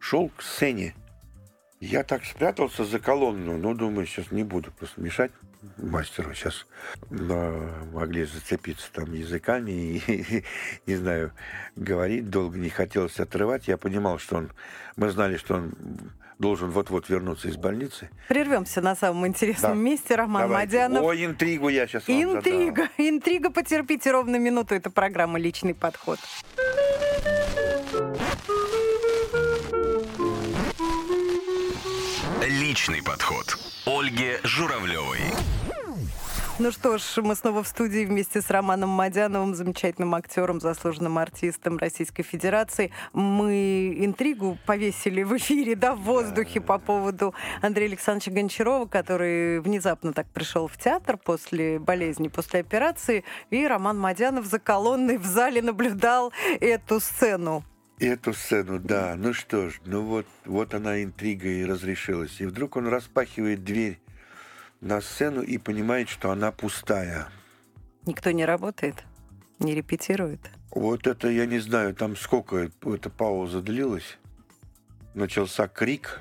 [0.00, 0.96] Шел к сцене.
[1.82, 5.32] Я так спрятался за колонну, но думаю, сейчас не буду просто мешать
[5.78, 6.32] мастеру.
[6.32, 6.64] Сейчас
[7.10, 10.44] могли зацепиться там языками и,
[10.86, 11.32] не знаю,
[11.74, 13.66] говорить долго не хотелось отрывать.
[13.66, 14.52] Я понимал, что он...
[14.94, 15.74] Мы знали, что он
[16.38, 18.10] должен вот-вот вернуться из больницы.
[18.28, 19.82] Прервемся на самом интересном Да.
[19.82, 20.14] месте.
[20.14, 20.76] Роман Давайте.
[20.76, 21.04] Мадянов.
[21.04, 22.36] Ой, интригу я сейчас вам задам.
[22.38, 24.76] Интрига, интрига, потерпите ровно минуту.
[24.76, 26.20] Это программа «Личный подход».
[32.44, 33.56] Личный подход.
[33.86, 35.20] Ольги Журавлевой.
[36.58, 41.78] Ну что ж, мы снова в студии вместе с Романом Мадяновым, замечательным актером, заслуженным артистом
[41.78, 42.90] Российской Федерации.
[43.12, 50.12] Мы интригу повесили в эфире, да, в воздухе по поводу Андрея Александровича Гончарова, который внезапно
[50.12, 55.62] так пришел в театр после болезни, после операции, и Роман Мадянов за колонной в зале
[55.62, 57.64] наблюдал эту сцену.
[57.98, 59.14] Эту сцену, да.
[59.16, 62.40] Ну что ж, ну вот, вот она интрига и разрешилась.
[62.40, 64.00] И вдруг он распахивает дверь
[64.80, 67.28] на сцену и понимает, что она пустая.
[68.04, 69.04] Никто не работает,
[69.60, 70.40] не репетирует.
[70.70, 74.18] Вот это я не знаю, там сколько эта пауза длилась.
[75.14, 76.20] Начался крик.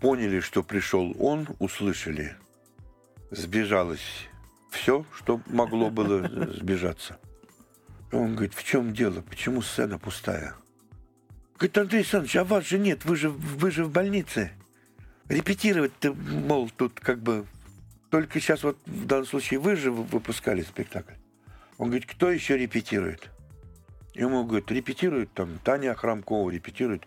[0.00, 2.36] Поняли, что пришел он, услышали.
[3.30, 4.28] Сбежалось
[4.70, 7.18] все, что могло было сбежаться.
[8.12, 9.22] Он говорит, в чем дело?
[9.22, 10.54] Почему сцена пустая?
[11.56, 14.50] Говорит, Андрей Александрович, а вас же нет, вы же, вы же в больнице.
[15.28, 17.46] Репетировать-то, мол, тут как бы...
[18.10, 21.14] Только сейчас вот в данном случае вы же выпускали спектакль.
[21.78, 23.30] Он говорит, кто еще репетирует?
[24.14, 27.06] Ему говорят, репетируют там Таня Храмкова, репетирует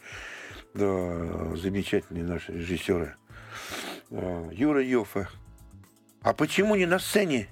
[0.74, 3.16] да, замечательные наши режиссеры.
[4.10, 5.30] Да, Юра Йофа.
[6.22, 7.48] А почему не на сцене?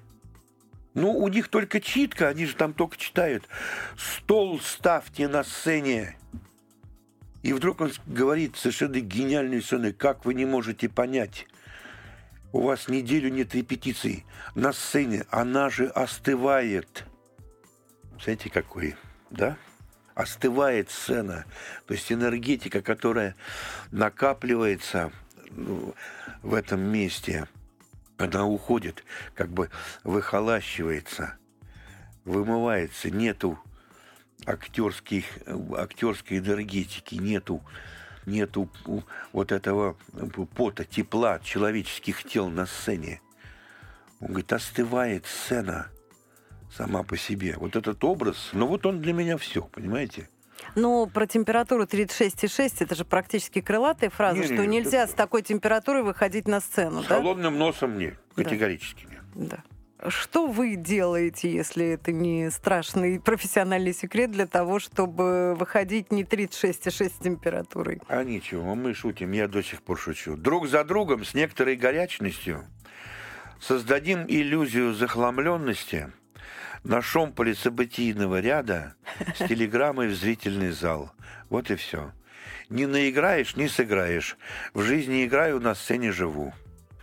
[0.94, 3.48] Ну, у них только читка, они же там только читают.
[3.98, 6.18] Стол ставьте на сцене.
[7.46, 11.46] И вдруг он говорит совершенно гениальную сцену, как вы не можете понять,
[12.52, 17.06] у вас неделю нет репетиций на сцене, она же остывает.
[18.20, 18.96] Знаете, какой,
[19.30, 19.58] да?
[20.16, 21.46] Остывает сцена.
[21.86, 23.36] То есть энергетика, которая
[23.92, 25.12] накапливается
[25.52, 25.94] ну,
[26.42, 27.48] в этом месте,
[28.18, 29.04] она уходит,
[29.36, 29.70] как бы
[30.04, 31.38] выхолащивается,
[32.24, 33.60] вымывается, нету
[34.46, 35.26] актерских,
[35.78, 37.62] актерской энергетики, нету,
[38.26, 38.70] нету
[39.32, 39.96] вот этого
[40.56, 43.22] пота, тепла человеческих тел на сцене.
[44.20, 45.88] Он говорит, остывает сцена
[46.76, 47.56] сама по себе.
[47.58, 50.30] Вот этот образ, ну вот он для меня все, понимаете?
[50.76, 55.12] Ну, про температуру 36,6 это же практически крылатая фраза, не, что не, нельзя это...
[55.12, 57.04] с такой температурой выходить на сцену.
[57.04, 57.18] С да?
[57.18, 59.12] холодным носом нет, категорически да.
[59.12, 59.50] нет.
[59.50, 59.64] Да.
[60.08, 67.14] Что вы делаете, если это не страшный профессиональный секрет для того, чтобы выходить не 36,6
[67.24, 68.02] температурой?
[68.08, 70.36] А ничего, мы шутим, я до сих пор шучу.
[70.36, 72.66] Друг за другом с некоторой горячностью
[73.60, 76.12] создадим иллюзию захламленности
[76.84, 78.96] на шомполе событийного ряда
[79.36, 81.12] с телеграммой в зрительный зал.
[81.50, 82.12] Вот и все.
[82.70, 84.38] Не наиграешь, не сыграешь.
[84.74, 86.54] В жизни играю, на сцене живу.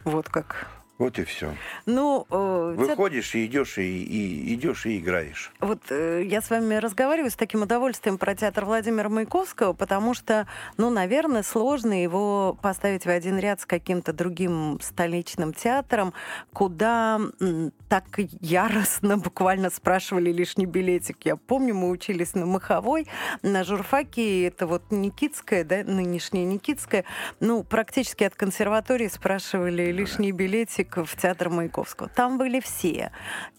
[0.05, 0.82] Вот как.
[1.03, 1.57] Вот и все.
[1.85, 5.51] Ну, э, выходишь и идешь и, и идешь и играешь.
[5.59, 10.47] Вот э, я с вами разговариваю с таким удовольствием про театр Владимира Маяковского, потому что,
[10.77, 16.15] ну, наверное, сложно его поставить в один ряд с каким-то другим столичным театром,
[16.53, 18.05] куда м, так
[18.41, 21.17] яростно буквально спрашивали лишний билетик.
[21.25, 23.09] Я помню, мы учились на Маховой,
[23.43, 27.05] на журфаке, это вот Никитская, да, нынешняя Никитская,
[27.41, 32.09] ну, практически от консерватории спрашивали лишний билетик в театр Маяковского.
[32.09, 33.13] Там были все.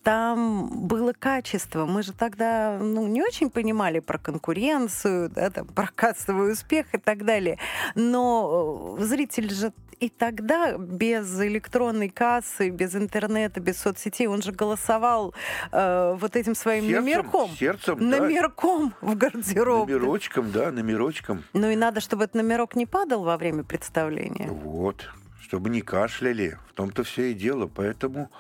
[0.04, 1.86] Там было качество.
[1.86, 6.98] Мы же тогда ну, не очень понимали про конкуренцию, да, там, про кассовый успех и
[6.98, 7.58] так далее.
[7.96, 14.52] Но э, зритель же и тогда без электронной кассы, без интернета, без соцсетей, он же
[14.52, 15.34] голосовал
[15.72, 17.50] э, вот этим своим сердцем, номерком.
[17.52, 19.08] Сердцем, Номерком да.
[19.08, 19.88] в гардероб.
[19.88, 21.44] Номерочком, да, номерочком.
[21.54, 24.50] Ну и надо, чтобы этот номерок не падал во время представления.
[24.50, 25.10] Вот
[25.54, 26.58] чтобы не кашляли.
[26.68, 27.68] В том-то все и дело.
[27.68, 28.32] Поэтому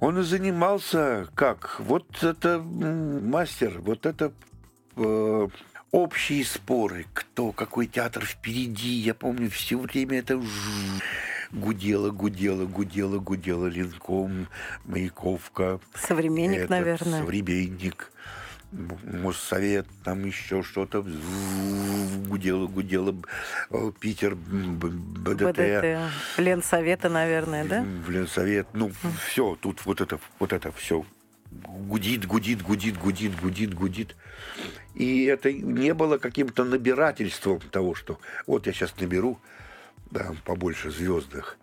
[0.00, 1.80] он и занимался как?
[1.80, 4.30] Вот это мастер, вот это
[4.96, 5.48] э,
[5.90, 8.90] общие споры, кто, какой театр впереди.
[8.90, 10.38] Я помню, все время это
[11.52, 14.48] гудело, гудело, гудело, гудело Линком,
[14.84, 15.80] Маяковка.
[15.94, 17.22] Современник, этот, наверное.
[17.22, 18.12] Современник.
[18.70, 21.02] Моссовет, там еще что-то
[22.26, 23.14] гудело, гудело,
[23.98, 25.56] Питер, БДТ.
[25.56, 26.38] БДТ.
[26.38, 27.82] Ленсовета, наверное, да?
[27.82, 28.92] В Ленсовет, ну,
[29.26, 31.06] все, тут вот это, вот это все
[31.50, 34.16] гудит, гудит, гудит, гудит, гудит, гудит.
[34.94, 39.40] И это не было каким-то набирательством того, что вот я сейчас наберу
[40.10, 41.56] да, побольше звездных.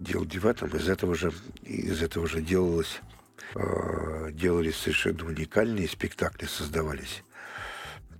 [0.00, 1.32] Дело в этом, из этого же,
[1.62, 3.19] из этого же делалось Э,
[3.54, 7.22] делались совершенно уникальные спектакли, создавались.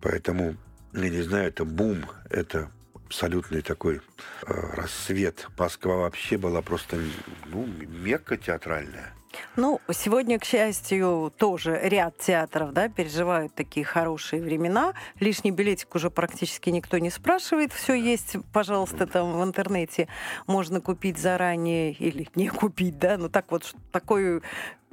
[0.00, 0.56] Поэтому,
[0.92, 4.00] я не знаю, это бум, это абсолютный такой э,
[4.46, 5.48] рассвет.
[5.58, 6.98] Москва вообще была просто
[7.46, 9.12] ну, мекка театральная.
[9.56, 14.94] Ну, сегодня, к счастью, тоже ряд театров да, переживают такие хорошие времена.
[15.18, 17.72] Лишний билетик уже практически никто не спрашивает.
[17.72, 20.08] Все есть, пожалуйста, там в интернете
[20.46, 24.40] можно купить заранее или не купить, да, ну так вот такой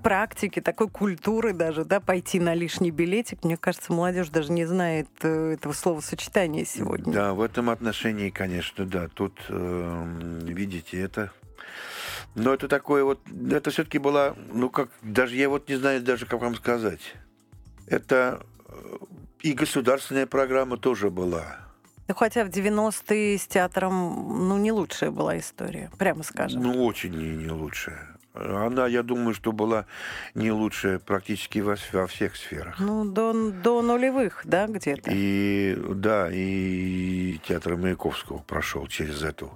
[0.01, 3.43] практики, такой культуры даже, да, пойти на лишний билетик.
[3.43, 7.11] Мне кажется, молодежь даже не знает э, этого словосочетания сегодня.
[7.13, 9.07] Да, в этом отношении, конечно, да.
[9.07, 11.31] Тут, э, видите, это
[12.37, 13.19] но это такое вот,
[13.51, 17.15] это все-таки была, ну как, даже я вот не знаю даже, как вам сказать.
[17.87, 18.97] Это э,
[19.41, 21.57] и государственная программа тоже была.
[22.07, 26.61] Ну, хотя в 90-е с театром, ну, не лучшая была история, прямо скажем.
[26.61, 28.15] Ну, очень не, не лучшая.
[28.35, 29.87] Она, я думаю, что была
[30.35, 32.79] не лучшая практически во, во всех сферах.
[32.79, 35.09] Ну, до, до нулевых, да, где-то?
[35.11, 39.51] И, да, и театр Маяковского прошел через эту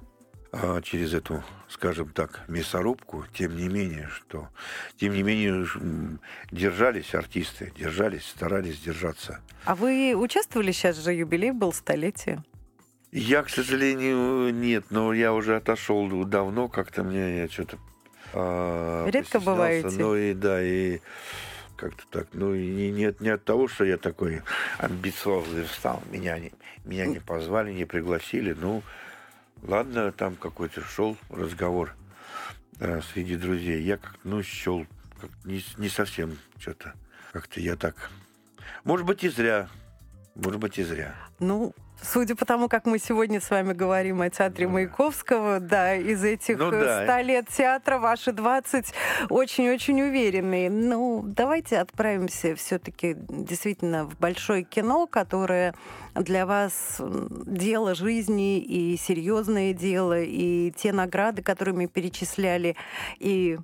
[0.84, 4.50] через эту, скажем так, мясорубку, тем не менее, что,
[4.98, 5.66] тем не менее,
[6.52, 9.40] держались артисты, держались, старались держаться.
[9.66, 12.44] А вы участвовали сейчас же юбилей был столетие?
[13.12, 17.78] Я, к сожалению, нет, но я уже отошел давно, как-то мне я что-то
[18.34, 19.90] а, редко бываете.
[19.90, 21.00] Ну и да и
[21.76, 22.28] как-то так.
[22.34, 24.42] Ну и нет не от того, что я такой
[24.78, 26.54] амбициозный стал, меня не
[26.86, 28.82] меня не позвали, не пригласили, ну
[29.63, 31.95] Ладно, там какой-то шел разговор
[32.80, 33.84] э, среди друзей.
[33.84, 34.86] Я как ну, счел,
[35.19, 36.93] как, не, не совсем что-то.
[37.32, 38.10] Как-то я так...
[38.84, 39.69] Может быть, и зря.
[40.36, 41.15] Может быть, и зря.
[41.39, 44.74] Ну, Судя по тому, как мы сегодня с вами говорим о театре да.
[44.74, 47.04] Маяковского, да, из этих Ну э, да.
[47.04, 48.94] 100 лет театра ваши 20
[49.30, 50.70] очень-очень уверенные.
[50.70, 55.76] Ну, давайте отправимся все-таки действительно в большое кино, которое
[56.16, 62.76] для вас дело жизни и серьезное дело, и те награды, которыми перечисляли,
[63.20, 63.60] и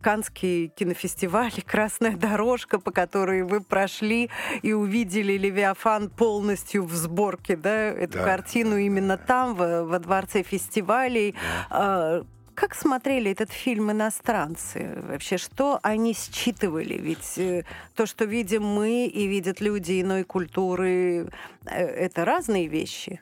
[0.00, 4.30] Канский кинофестиваль, «Красная дорожка», по которой вы прошли
[4.62, 9.24] и увидели «Левиафан» полностью в сборке, да, эту Да, картину да, именно да.
[9.24, 11.34] там, во, во Дворце фестивалей.
[11.70, 12.22] А,
[12.54, 14.98] Как смотрели этот фильм иностранцы?
[15.08, 16.94] Вообще, что они считывали?
[16.94, 21.28] Ведь э, то, что видим мы и видят люди иной культуры,
[21.66, 23.20] э, это разные вещи.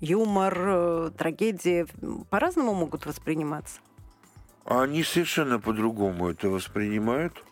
[0.00, 1.86] Юмор, э, трагедия
[2.28, 3.80] по-разному могут восприниматься.
[4.64, 7.44] Они совершенно по-другому это воспринимают.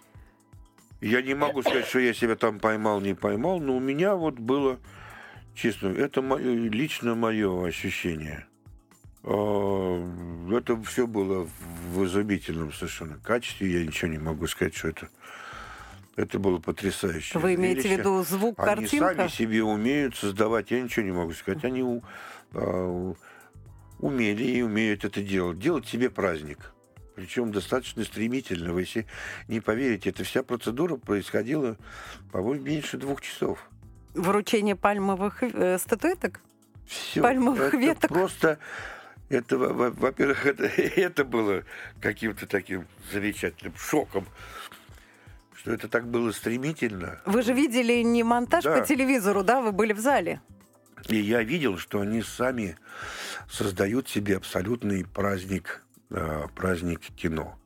[1.01, 4.35] Я не могу сказать, что я себя там поймал, не поймал, но у меня вот
[4.39, 4.79] было,
[5.55, 8.47] честно, это моё, лично мое ощущение.
[9.25, 10.09] А,
[10.53, 11.49] Это все было
[11.93, 13.71] в изумительном совершенно качестве.
[13.81, 15.09] Я ничего не могу сказать, что это,
[16.17, 17.39] это было потрясающе.
[17.39, 19.15] Вы имеете в виду звук, Они картинка?
[19.17, 21.65] сами себе умеют создавать, я ничего не могу сказать.
[21.65, 22.03] Они у-
[22.55, 23.15] а,
[23.99, 25.59] умели и умеют это делать.
[25.59, 26.73] Делать себе праздник.
[27.15, 28.73] Причем достаточно стремительно.
[28.73, 29.07] Вы если
[29.49, 31.77] не поверите, эта вся процедура происходила,
[32.31, 33.59] по-моему, меньше двух часов.
[34.15, 36.41] Вручение пальмовых э, статуэток?
[36.87, 37.21] Все.
[37.23, 38.09] Пальмовых это веток.
[38.11, 38.59] Просто
[39.29, 41.65] это, во- во- во-первых, это, это было
[42.01, 44.27] каким-то таким замечательным шоком,
[45.55, 47.21] что это так было стремительно.
[47.27, 48.79] Вы же видели не монтаж Да.
[48.79, 49.61] по телевизору, да?
[49.61, 50.41] Вы были в зале.
[51.09, 52.77] И я видел, что они сами
[53.51, 57.59] создают себе абсолютный праздник, э, праздник кино.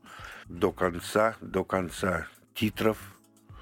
[0.46, 2.98] До конца, до конца титров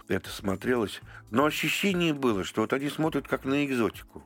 [0.09, 1.01] это смотрелось.
[1.31, 4.23] Но ощущение было, что вот они смотрят как на экзотику.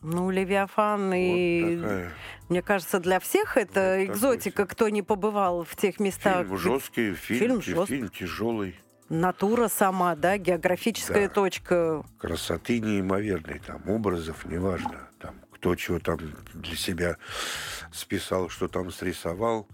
[0.00, 1.76] Ну, Левиафан и...
[1.76, 2.12] Вот такая.
[2.48, 6.46] Мне кажется, для всех это Вот такой экзотика, кто не побывал в тех местах.
[6.46, 7.94] Фильм жесткий, фильм, фильм жесткий.
[7.96, 8.76] фильм тяжелый.
[9.08, 11.34] Натура сама, да, географическая Да.
[11.34, 12.04] точка.
[12.18, 15.08] Красоты неимоверной, там образов, неважно.
[15.18, 16.18] Там, кто чего там
[16.52, 17.16] для себя
[17.90, 19.66] списал, что там срисовал.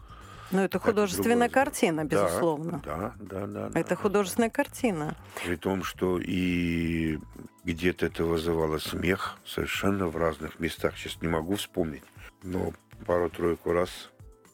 [0.51, 1.65] Ну, это художественная другое дело.
[1.65, 2.83] картина, Да, безусловно.
[2.85, 3.69] Да, да, да.
[3.69, 3.97] да, Это да.
[3.97, 5.17] художественная картина.
[5.45, 7.19] При том, что и
[7.65, 10.97] где-то это вызывало смех совершенно в разных местах.
[10.97, 12.05] Сейчас не могу вспомнить.
[12.43, 12.73] Но
[13.07, 14.11] пару-тройку раз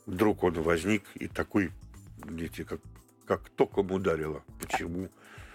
[0.06, 1.70] вдруг он возник и такой,
[2.24, 2.80] видите, как,
[3.26, 4.42] как током ударило.
[4.60, 5.08] Почему?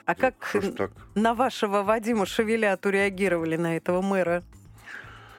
[0.05, 4.43] А Ну, как на вашего Вадима Шевеляту реагировали на этого мэра?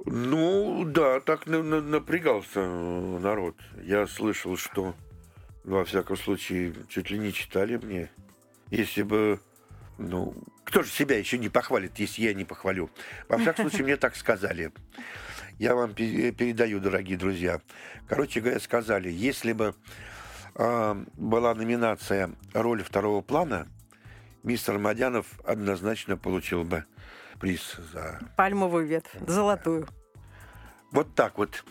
[0.06, 3.56] Ну, да, так на- на- напрягался э, народ.
[3.82, 4.94] Я слышал, что,
[5.64, 8.10] во всяком случае, чуть ли не читали мне.
[8.70, 9.40] Если бы,
[9.98, 12.88] ну, кто же себя еще не похвалит, если я не похвалю?
[13.28, 14.70] Во всяком случае, мне так сказали.
[15.58, 17.60] Я вам пе- передаю, дорогие друзья.
[18.08, 19.74] Короче говоря, сказали, если бы
[20.54, 23.66] а, была номинация «Роль второго плана»,
[24.44, 26.84] мистер Мадянов однозначно получил бы
[27.40, 28.20] приз за...
[28.36, 29.88] Пальмовую ветвь, золотую.
[30.92, 31.64] Вот так вот.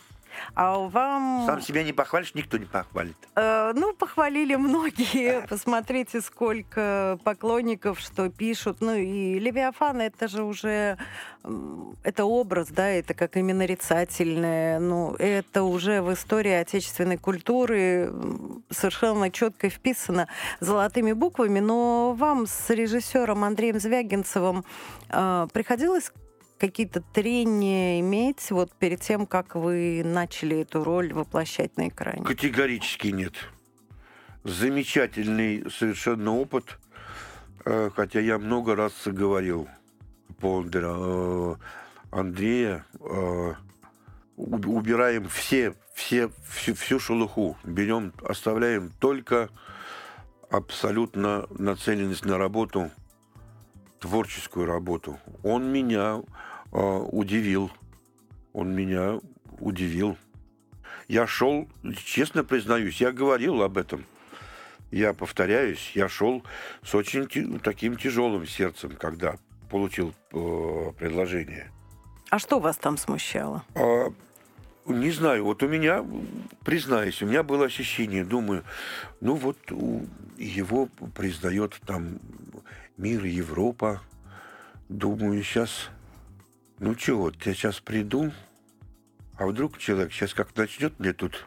[0.54, 1.44] А вам...
[1.46, 3.16] Сам себя не похвалишь, никто не похвалит.
[3.34, 5.46] Э, ну, похвалили многие.
[5.48, 8.78] Посмотрите, сколько поклонников, что пишут.
[8.80, 10.98] Ну, и Левиафан, это же уже...
[12.02, 14.80] Это образ, да, это как именно нарицательное.
[14.80, 18.12] Ну, это уже в истории отечественной культуры
[18.70, 20.26] совершенно четко вписано
[20.60, 21.60] золотыми буквами.
[21.60, 24.64] Но вам с режиссером Андреем Звягинцевым
[25.08, 26.10] э, приходилось
[26.58, 32.24] какие-то трения иметь вот перед тем, как вы начали эту роль воплощать на экране?
[32.24, 33.34] Категорически нет.
[34.44, 36.78] Замечательный совершенно опыт.
[37.64, 39.68] Э, Хотя я много раз говорил
[40.40, 41.54] Пондера, э,
[42.12, 43.54] Андрея, э,
[44.36, 49.48] уб- убираем все, все, всю, всю шелуху, берем, оставляем только
[50.50, 52.90] абсолютно нацеленность на работу,
[53.98, 55.18] творческую работу.
[55.42, 56.22] Он меня
[56.72, 56.78] э,
[57.12, 57.70] удивил.
[58.52, 59.20] Он меня
[59.60, 60.16] удивил.
[61.08, 61.68] Я шел,
[62.04, 64.04] честно признаюсь, я говорил об этом.
[64.90, 66.42] Я повторяюсь, я шел
[66.82, 69.36] с очень таким тяжелым сердцем, когда
[69.70, 71.70] получил э, предложение.
[72.30, 73.64] А что вас там смущало?
[73.74, 74.12] А,
[74.86, 76.04] не знаю, вот у меня,
[76.64, 78.64] признаюсь, у меня было ощущение, думаю,
[79.20, 79.58] ну вот
[80.38, 82.18] его признает там
[82.96, 84.00] мир, Европа.
[84.88, 85.88] Думаю, сейчас,
[86.78, 88.32] ну чего, я сейчас приду,
[89.36, 91.46] а вдруг человек сейчас как начнет мне тут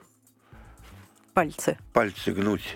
[1.34, 1.78] Пальцы.
[1.93, 2.76] пальцы гнуть.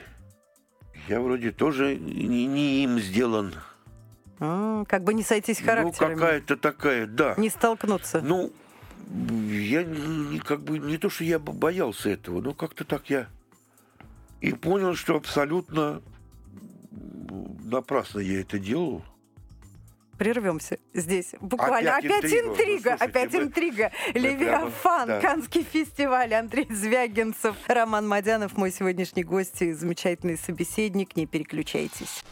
[1.09, 3.53] Я вроде тоже не, не им сделан.
[4.39, 6.13] М, как бы не сойтись Ну, характерами.
[6.15, 7.35] какая-то такая, да.
[7.37, 8.21] Не столкнуться.
[8.21, 8.53] Ну,
[9.49, 13.27] я не, как бы не то, что я боялся этого, но как-то так я
[14.39, 16.01] и понял, что абсолютно
[17.63, 19.01] напрасно я это делал.
[20.17, 21.33] Прервемся здесь.
[21.41, 21.97] Буквально.
[21.97, 22.49] Опять Опять, интрига.
[22.51, 22.91] интрига.
[22.91, 23.91] Ну, слушайте, опять мы- интрига.
[24.13, 25.21] мы Левиафан, прямо- да.
[25.21, 26.33] Канский фестиваль.
[26.35, 31.15] Андрей Звягинцев, Роман Мадянов, мой сегодняшний гость и замечательный собеседник.
[31.17, 32.23] Не переключайтесь.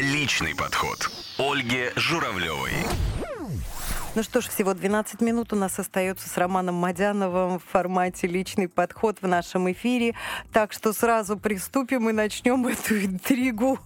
[0.00, 1.10] Личный подход.
[1.38, 2.72] Ольги Журавлевой.
[4.16, 8.68] Ну что ж, всего 12 минут у нас остается с Романом Мадяновым в формате «Личный
[8.68, 10.14] подход» в нашем эфире.
[10.52, 13.80] Так что сразу приступим и начнем эту интригу.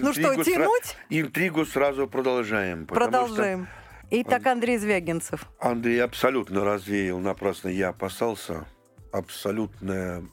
[0.00, 0.96] Ну что, Интригу тянуть?
[1.08, 2.84] Интригу сразу продолжаем.
[2.86, 3.68] потому что Продолжаем.
[4.10, 5.46] Итак, Андрей Звягинцев.
[5.60, 8.64] Андрей абсолютно развеял, напрасно я опасался.
[9.12, 10.24] Абсолютное,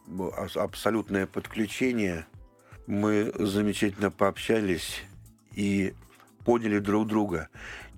[0.55, 2.25] абсолютное подключение.
[2.87, 5.03] Мы замечательно пообщались
[5.53, 5.93] и
[6.43, 7.49] поняли друг друга.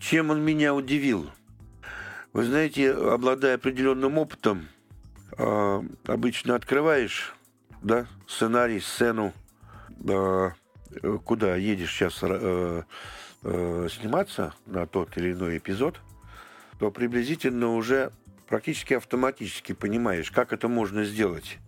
[0.04, 1.32] Чем он меня удивил?
[2.34, 4.68] Вы знаете, обладая определенным опытом,
[5.38, 7.34] а, обычно открываешь
[7.82, 9.32] да, сценарий, сцену,
[10.06, 10.50] э,
[11.24, 12.84] куда едешь сейчас э,
[13.44, 16.02] э, сниматься на тот или иной эпизод,
[16.80, 18.12] то приблизительно уже
[18.50, 21.60] практически автоматически понимаешь, как это можно сделать.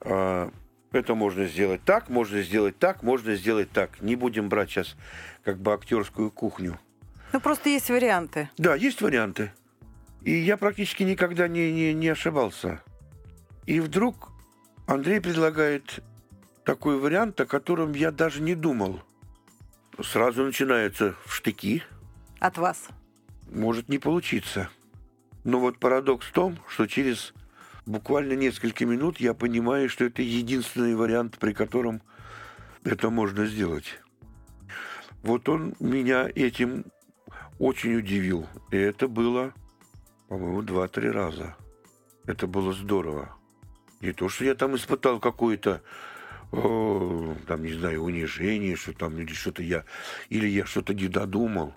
[0.00, 0.48] А,
[0.92, 4.00] Это можно сделать так, можно сделать так, можно сделать так.
[4.00, 4.94] Не будем брать сейчас
[5.42, 6.78] как бы актерскую кухню.
[7.34, 8.48] Ну, просто есть варианты.
[8.58, 9.52] Да, есть варианты.
[10.22, 12.80] И я практически никогда не, не, не ошибался.
[13.66, 14.30] И вдруг
[14.86, 15.98] Андрей предлагает
[16.64, 19.02] такой вариант, о котором я даже не думал.
[20.00, 21.82] Сразу начинаются штыки.
[22.38, 22.86] От вас.
[23.50, 24.70] Может не получиться.
[25.42, 27.34] Но вот парадокс в том, что через
[27.84, 32.00] буквально несколько минут я понимаю, что это единственный вариант, при котором
[32.84, 33.98] это можно сделать.
[35.24, 36.84] Вот он меня этим
[37.58, 38.46] очень удивил.
[38.70, 39.52] И это было,
[40.28, 41.56] по-моему, два-три раза.
[42.26, 43.36] Это было здорово.
[44.00, 45.82] Не то, что я там испытал какое-то,
[46.50, 49.84] там, не знаю, унижение, что там, или что-то я,
[50.28, 51.74] или я что-то не додумал.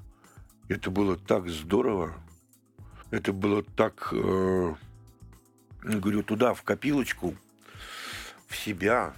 [0.70, 2.14] Это было так здорово.
[3.10, 4.76] Это было так, э,
[5.84, 7.36] говорю, туда, в копилочку,
[8.48, 9.14] в себя.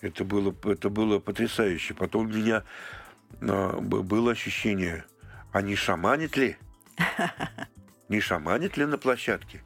[0.00, 1.94] Это было, это было потрясающе.
[1.94, 2.62] Потом у меня
[3.40, 5.04] б- было ощущение,
[5.52, 6.56] а не шаманит ли?
[8.08, 9.62] Не шаманит ли на площадке?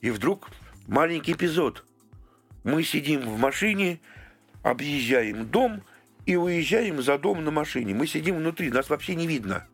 [0.00, 0.48] И вдруг
[0.86, 1.84] маленький эпизод.
[2.64, 4.00] Мы сидим в машине,
[4.62, 5.82] объезжаем дом
[6.24, 7.94] и уезжаем за дом на машине.
[7.94, 9.66] Мы сидим внутри, нас вообще не видно.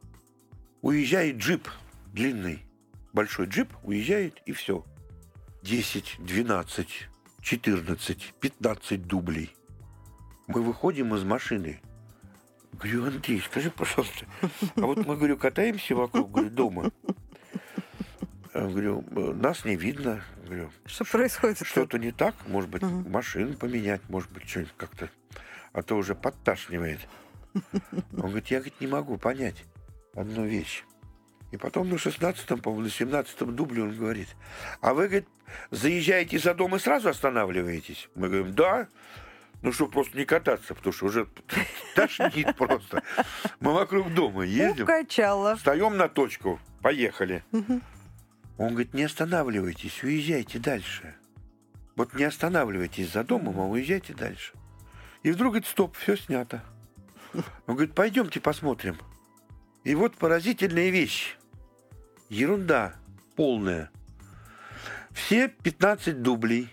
[0.81, 1.69] Уезжает джип
[2.13, 2.65] длинный,
[3.13, 4.85] большой джип, уезжает и все.
[5.63, 7.09] 10, 12,
[7.43, 9.55] 14, 15 дублей.
[10.47, 11.81] Мы выходим из машины.
[12.73, 14.27] Говорю, Андрей, скажи, пожалуйста,
[14.77, 16.91] а вот мы, говорю, катаемся вокруг, говорю, дома.
[18.55, 20.23] Говорю, «э, нас не видно.
[20.45, 21.59] Говорю, Что происходит?
[21.65, 25.11] что-то не так, может быть, машину поменять, может быть, что-нибудь как-то,
[25.73, 27.01] а то уже подташнивает.
[27.55, 27.63] Он
[28.13, 29.65] говорит, я говорит, не могу понять
[30.15, 30.85] одну вещь.
[31.51, 34.29] И потом на 16-м, по-моему, на 17-м дубле он говорит,
[34.81, 35.29] а вы, говорит,
[35.71, 38.09] заезжаете за дом и сразу останавливаетесь?
[38.15, 38.89] Мы говорим, да.
[39.63, 41.29] Ну что, просто не кататься, потому что уже
[41.95, 43.03] тошнит просто.
[43.61, 44.85] Мы вокруг дома ездим.
[44.85, 45.57] Укачала.
[45.57, 47.43] Встаем на точку, поехали.
[47.53, 51.15] Он говорит, не останавливайтесь, уезжайте дальше.
[51.97, 54.53] Вот не останавливайтесь за домом, а уезжайте дальше.
[55.23, 56.63] И вдруг говорит, стоп, все снято.
[57.67, 58.97] Он говорит, пойдемте посмотрим.
[59.85, 61.37] И вот поразительная вещь.
[62.29, 62.95] Ерунда
[63.37, 63.91] полная.
[65.13, 66.69] Все 15 дублей.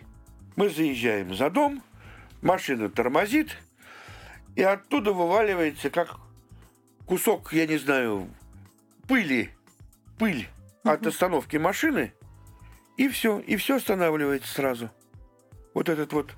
[0.56, 1.84] Мы заезжаем за дом,
[2.46, 3.58] машина тормозит,
[4.56, 6.18] и оттуда вываливается, как
[7.06, 8.30] кусок, я не знаю,
[9.08, 9.50] пыли,
[10.18, 10.48] пыль
[10.84, 12.14] от остановки машины,
[12.96, 14.90] и все, и все останавливается сразу.
[15.74, 16.34] Вот этот вот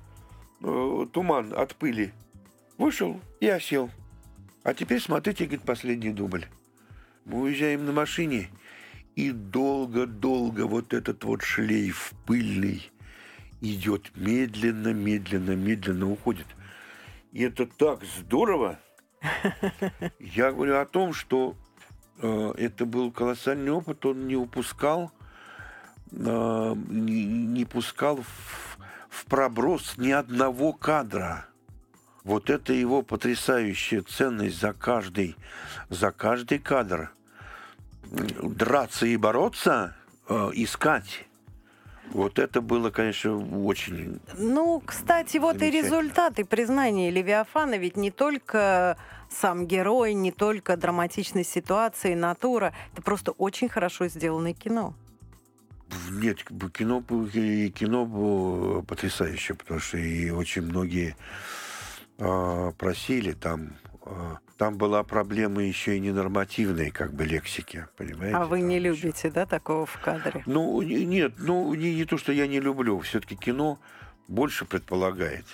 [0.62, 2.12] э, туман от пыли
[2.78, 3.90] вышел и осел.
[4.64, 6.46] А теперь смотрите, говорит, последний дубль.
[7.26, 8.48] Мы уезжаем на машине,
[9.14, 12.90] и долго-долго вот этот вот шлейф пыльный
[13.60, 16.46] идет медленно, медленно, медленно уходит.
[17.32, 18.78] И это так здорово.
[20.18, 21.56] Я говорю о том, что
[22.20, 25.10] э, это был колоссальный опыт, он не упускал,
[26.12, 28.78] э, не, не пускал в,
[29.08, 31.46] в проброс ни одного кадра.
[32.24, 35.36] Вот это его потрясающая ценность за каждый,
[35.88, 37.10] за каждый кадр.
[38.10, 39.96] Драться и бороться,
[40.28, 41.27] э, искать.
[42.12, 48.96] Вот это было, конечно, очень Ну, кстати, вот и результаты признания Левиафана ведь не только
[49.30, 52.72] сам герой, не только драматичной ситуации, натура.
[52.92, 54.94] Это просто очень хорошо сделанное кино.
[56.10, 61.16] Нет, кино, кино было потрясающее, потому что и очень многие
[62.18, 63.87] э, просили там э,
[64.56, 68.36] там была проблема еще и ненормативной как бы лексики, понимаете?
[68.36, 68.88] А вы там не еще.
[68.88, 70.42] любите, да, такого в кадре?
[70.46, 72.98] Ну, не- нет, ну, не, не то, что я не люблю.
[73.00, 73.78] Все-таки кино
[74.26, 75.44] больше предполагает,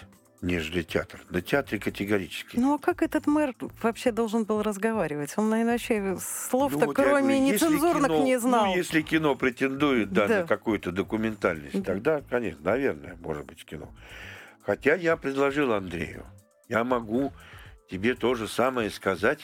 [0.43, 1.21] нежели театр.
[1.31, 2.57] На театре категорически.
[2.59, 5.35] Ну а как этот мэр вообще должен был разговаривать?
[5.37, 8.67] Он, наверное, вообще слов-то Ну, вот кроме говорю, нецензурных кино- не знал.
[8.67, 10.41] Ну, если кино претендует да, Да.
[10.41, 11.83] на какую-то документальность, Да.
[11.93, 13.89] тогда, конечно, наверное, может быть кино.
[14.65, 16.25] Хотя я предложил Андрею,
[16.69, 17.33] я могу
[17.95, 19.39] тебе то же самое сказать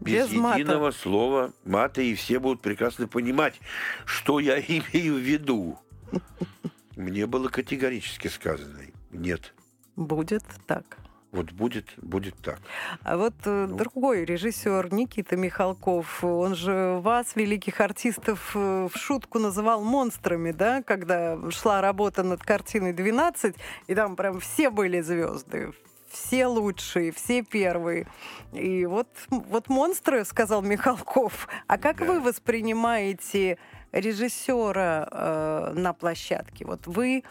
[0.00, 0.58] без, Без мата.
[0.58, 3.60] единого слова мата, и все будут прекрасно понимать,
[4.06, 5.78] что я имею в виду.
[6.96, 8.78] Мне было категорически сказано,
[9.10, 9.52] нет.
[9.96, 10.84] Будет так.
[11.32, 12.58] Вот будет, будет так.
[13.02, 13.76] А вот э, Ну.
[13.76, 20.82] другой режиссер Никита Михалков, он же вас, великих артистов, э, в шутку называл монстрами, да,
[20.82, 23.54] когда шла работа над картиной «12»,
[23.86, 25.72] и там прям все были звезды,
[26.12, 28.06] все лучшие, все первые.
[28.52, 31.48] И вот, вот монстры, сказал Михалков.
[31.66, 32.04] А как Да.
[32.04, 33.58] вы воспринимаете
[33.92, 36.64] режиссера э, на площадке?
[36.66, 37.24] Вот вы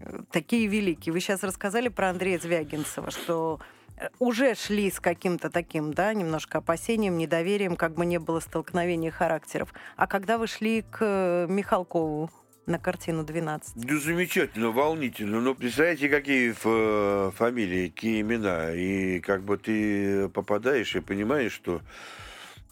[0.00, 1.12] э, такие великие.
[1.12, 3.58] Вы сейчас рассказали про Андрея Звягинцева, что
[3.96, 9.10] э, уже шли с каким-то таким, да, немножко опасением, недоверием, как бы не было столкновения
[9.10, 9.72] характеров.
[9.96, 12.30] А когда вы шли к э, Михалкову
[12.66, 13.62] на картину «12»?
[13.74, 15.40] Ну, замечательно, волнительно.
[15.40, 18.72] Но представляете, какие фамилии, какие имена.
[18.72, 21.82] И как бы ты попадаешь и понимаешь, что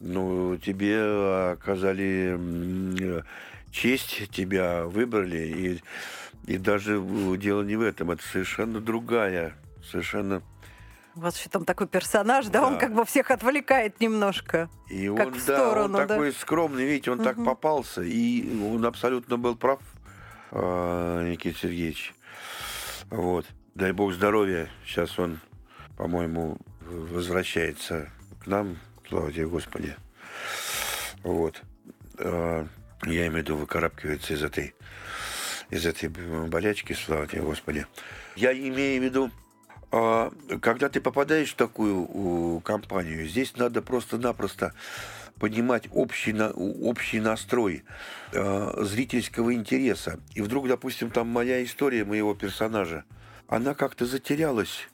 [0.01, 3.23] ну, тебе оказали
[3.73, 5.81] честь, тебя выбрали.
[6.47, 9.55] И, и даже э, дело не в этом, это совершенно другая,
[9.91, 10.43] совершенно...
[11.15, 12.81] У вас еще там такой персонаж, да, он Да.
[12.81, 14.71] как бы всех отвлекает немножко.
[14.89, 16.07] И Как он, в да, сторону, он да.
[16.07, 17.45] такой скромный, видите, он так Мгм.
[17.47, 18.03] попался.
[18.03, 19.81] И он абсолютно был прав,
[20.53, 22.15] э, Никита Сергеевич.
[23.11, 23.47] Вот.
[23.75, 24.69] Дай бог здоровья.
[24.87, 25.39] Сейчас он,
[25.99, 28.11] по-моему, возвращается
[28.43, 28.79] к нам.
[29.09, 29.95] Слава тебе, Господи.
[31.23, 31.63] Вот.
[32.19, 32.67] Э,
[33.05, 34.75] Я имею в виду, выкарабкивается из этой,
[35.71, 37.85] из этой болячки, слава тебе, Господи.
[38.37, 39.42] Я имею в виду, а,
[39.93, 44.73] когда ты попадаешь в такую компанию, здесь надо просто-напросто
[45.39, 47.85] понимать общий, общий настрой
[48.33, 50.19] э, зрительского интереса.
[50.35, 53.05] И вдруг, допустим, там моя история моего персонажа,
[53.49, 54.89] она как-то затерялась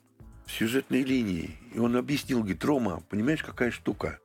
[0.47, 1.57] в сюжетной линии.
[1.75, 4.19] И он объяснил, говорит, Рома, понимаешь, какая штука?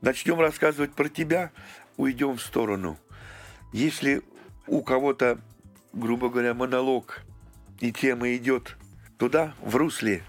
[0.00, 1.52] Начнем рассказывать про тебя,
[1.96, 2.98] уйдем в сторону.
[3.72, 4.22] Если
[4.66, 5.38] у кого-то,
[5.92, 7.22] грубо говоря, монолог
[7.80, 8.76] и тема идет
[9.18, 10.22] туда, в русле,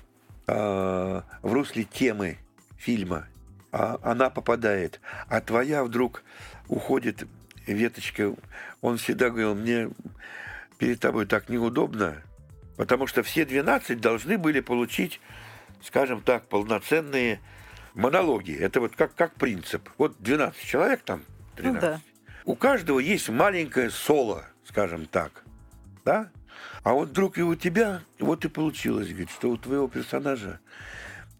[0.47, 2.38] а, в русле темы
[2.77, 3.27] фильма,
[3.71, 6.23] а она попадает, а твоя вдруг
[6.67, 7.27] уходит
[7.65, 8.33] веточка.
[8.81, 9.89] Он всегда говорил, мне
[10.77, 12.21] перед тобой так неудобно,
[12.77, 15.19] потому что все 12 должны были получить,
[15.81, 17.39] скажем так, полноценные
[17.93, 18.53] монологи.
[18.53, 19.89] Это вот как, как принцип.
[19.97, 21.23] Вот 12 человек там,
[21.55, 21.81] 13.
[21.81, 22.01] Ну да.
[22.45, 25.43] У каждого есть маленькое соло, скажем так.
[26.05, 26.29] Да?
[26.84, 30.60] А вот вдруг и у тебя, вот и получилось, говорит, что у твоего персонажа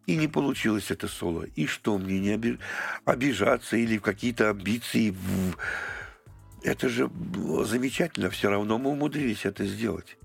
[0.06, 1.44] и не получилось это соло.
[1.56, 2.60] И что, мне не оби-
[3.06, 5.16] обижаться или в какие-то амбиции?
[6.64, 7.10] Это же
[7.64, 10.18] замечательно, все равно мы умудрились это сделать.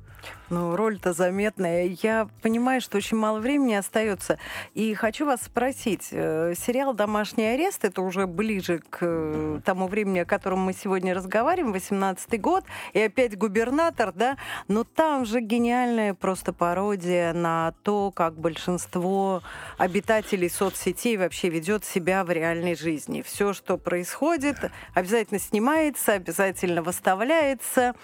[0.52, 1.96] Ну, роль-то заметная.
[2.02, 4.38] Я понимаю, что очень мало времени остается.
[4.74, 6.08] И хочу вас спросить.
[6.10, 11.14] э, Сериал «Домашний арест»— это уже ближе к э, тому времени, о котором мы сегодня
[11.14, 14.36] разговариваем, 18-й год, и опять губернатор, да?
[14.68, 19.42] Но там же гениальная просто пародия на то, как большинство
[19.78, 23.22] обитателей соцсетей вообще ведет себя в реальной жизни.
[23.22, 27.94] Все, что происходит, обязательно снимается, обязательно выставляется.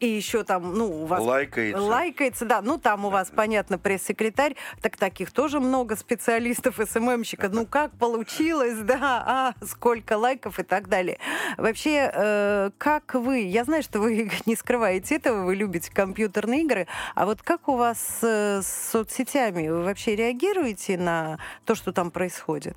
[0.00, 1.80] И еще там, ну, у вас Лайкается.
[1.82, 2.62] Лайкается, да.
[2.62, 4.56] Ну, там у вас, понятно, пресс-секретарь.
[4.82, 7.48] Так таких тоже много специалистов, СММщика.
[7.48, 11.18] Ну, как получилось, да, а, сколько лайков и так далее.
[11.56, 13.40] Вообще, э, как вы...
[13.40, 16.86] Я знаю, что вы не скрываете этого, вы любите компьютерные игры.
[17.14, 19.68] А вот как у вас э, с соцсетями?
[19.68, 22.76] Вы вообще реагируете на то, что там происходит?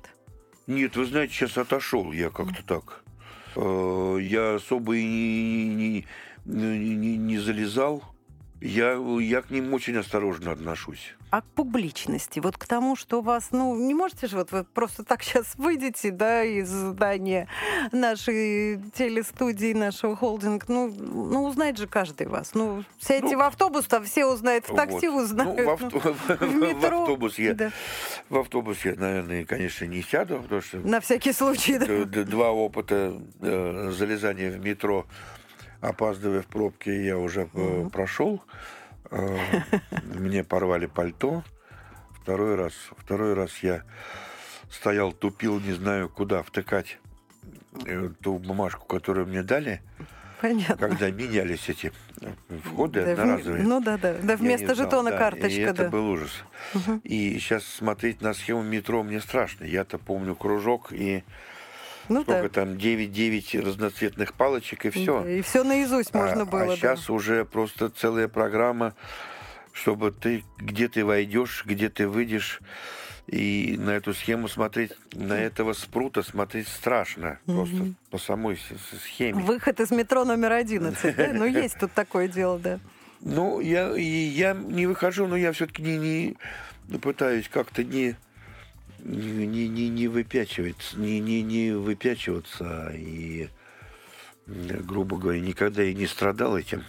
[0.66, 3.02] Нет, вы знаете, сейчас отошел я как-то так.
[3.56, 6.06] Э, Я особо и не, не-
[6.44, 8.02] не- не залезал.
[8.62, 11.14] Я, я к ним очень осторожно отношусь.
[11.30, 14.64] А к публичности, вот к тому, что у вас, ну, не можете же, вот вы
[14.64, 17.48] просто так сейчас выйдете, да, из здания
[17.90, 22.50] нашей телестудии, нашего холдинга, ну, ну узнает же каждый вас.
[22.54, 25.22] Ну, сядьте Ну, в автобус, там все узнают, в такси Вот.
[25.24, 25.56] узнают.
[25.58, 26.98] Ну, в, ну, авто- в метро.
[26.98, 27.70] в автобус я Да.
[28.28, 30.78] В автобус я, наверное, конечно, не сяду, потому что...
[30.78, 32.24] На всякий случай, да?
[32.24, 35.06] Два опыта э, залезания в метро,
[35.80, 38.42] опаздывая в пробке, я уже э, прошел.
[39.10, 39.38] Э,
[40.14, 41.42] мне порвали пальто.
[42.22, 43.82] Второй раз, второй раз я
[44.70, 46.98] стоял, тупил, не знаю куда втыкать
[47.86, 49.82] э, ту бумажку, которую мне дали.
[50.40, 50.76] Понятно.
[50.76, 51.92] Когда менялись эти
[52.64, 53.62] входы да, одноразовые.
[53.62, 54.14] Ну да, да.
[54.22, 55.90] Да вместо жетона да, карточка, и это да.
[55.90, 56.32] был ужас.
[56.74, 57.00] Угу.
[57.04, 59.64] И сейчас смотреть на схему метро мне страшно.
[59.64, 61.24] Я-то помню кружок и
[62.08, 62.48] ну, сколько да.
[62.48, 65.24] там, 9-9 разноцветных палочек и все.
[65.26, 66.72] и все наизусть можно а, было.
[66.72, 67.12] А сейчас да.
[67.12, 68.94] уже просто целая программа,
[69.72, 72.60] чтобы ты где ты войдешь, где ты выйдешь.
[73.26, 77.38] И на эту схему смотреть, на этого спрута смотреть страшно.
[77.46, 77.54] Mm-hmm.
[77.54, 78.58] Просто по самой
[79.04, 79.44] схеме.
[79.44, 81.30] Выход из метро номер 11, да?
[81.32, 82.80] Ну, есть тут такое дело, да.
[83.20, 86.36] Ну, я, я не выхожу, но я все-таки не,
[86.88, 88.16] не пытаюсь как-то не,
[89.04, 93.48] не, не, не выпячиваться, не, не, не выпячиваться и,
[94.46, 96.84] грубо говоря, никогда и не страдал этим,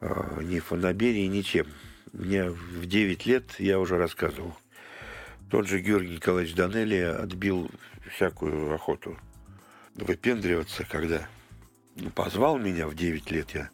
[0.00, 1.66] а, ни фанаберией, ничем.
[2.12, 4.56] Мне в 9 лет я уже рассказывал.
[5.50, 7.70] Тот же Георгий Николаевич Данелли отбил
[8.14, 9.16] всякую охоту
[9.94, 11.28] выпендриваться, когда
[12.14, 13.50] позвал меня в 9 лет.
[13.52, 13.70] Я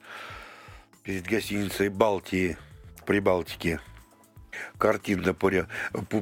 [1.02, 2.56] перед гостиницей Балтии
[2.96, 3.80] в Прибалтике
[4.78, 5.34] картинно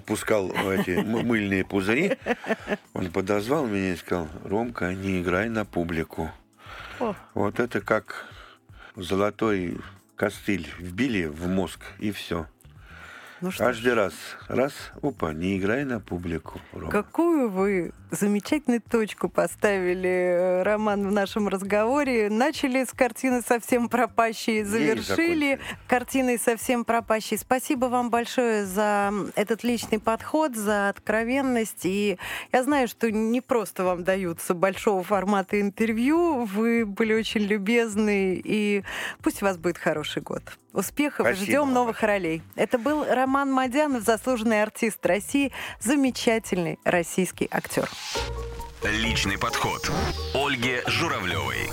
[0.07, 2.17] пускал эти мыльные пузыри.
[2.93, 6.31] Он подозвал меня и сказал, Ромка, не играй на публику.
[7.01, 7.15] О.
[7.35, 8.29] Вот это как
[8.97, 9.79] золотой
[10.17, 12.47] костыль вбили в мозг, и все.
[13.41, 13.95] Ну, Каждый ж.
[13.95, 14.15] раз.
[14.49, 14.73] Раз,
[15.03, 16.61] опа, не играй на публику.
[16.73, 16.91] Рома.
[16.91, 22.31] Какую вы замечательную точку поставили, э, Роман, в нашем разговоре.
[22.31, 25.59] Начали с картины «Совсем пропащие», завершили
[25.89, 27.39] картиной «Совсем пропащие».
[27.39, 31.85] Спасибо вам большое за этот личный подход, за откровенность.
[31.85, 32.19] И
[32.53, 36.45] я знаю, что не просто вам даются большого формата интервью.
[36.45, 38.85] Вы были очень любезны, и
[39.23, 40.43] пусть у вас будет хороший год.
[40.73, 41.47] Успехов, Спасибо.
[41.47, 42.43] ждем новых ролей.
[42.57, 47.89] Это был Роман Мадянов, заслуженный артист России, замечательный российский актер.
[48.83, 49.91] Личный подход
[50.35, 51.71] Ольги Журавлевой.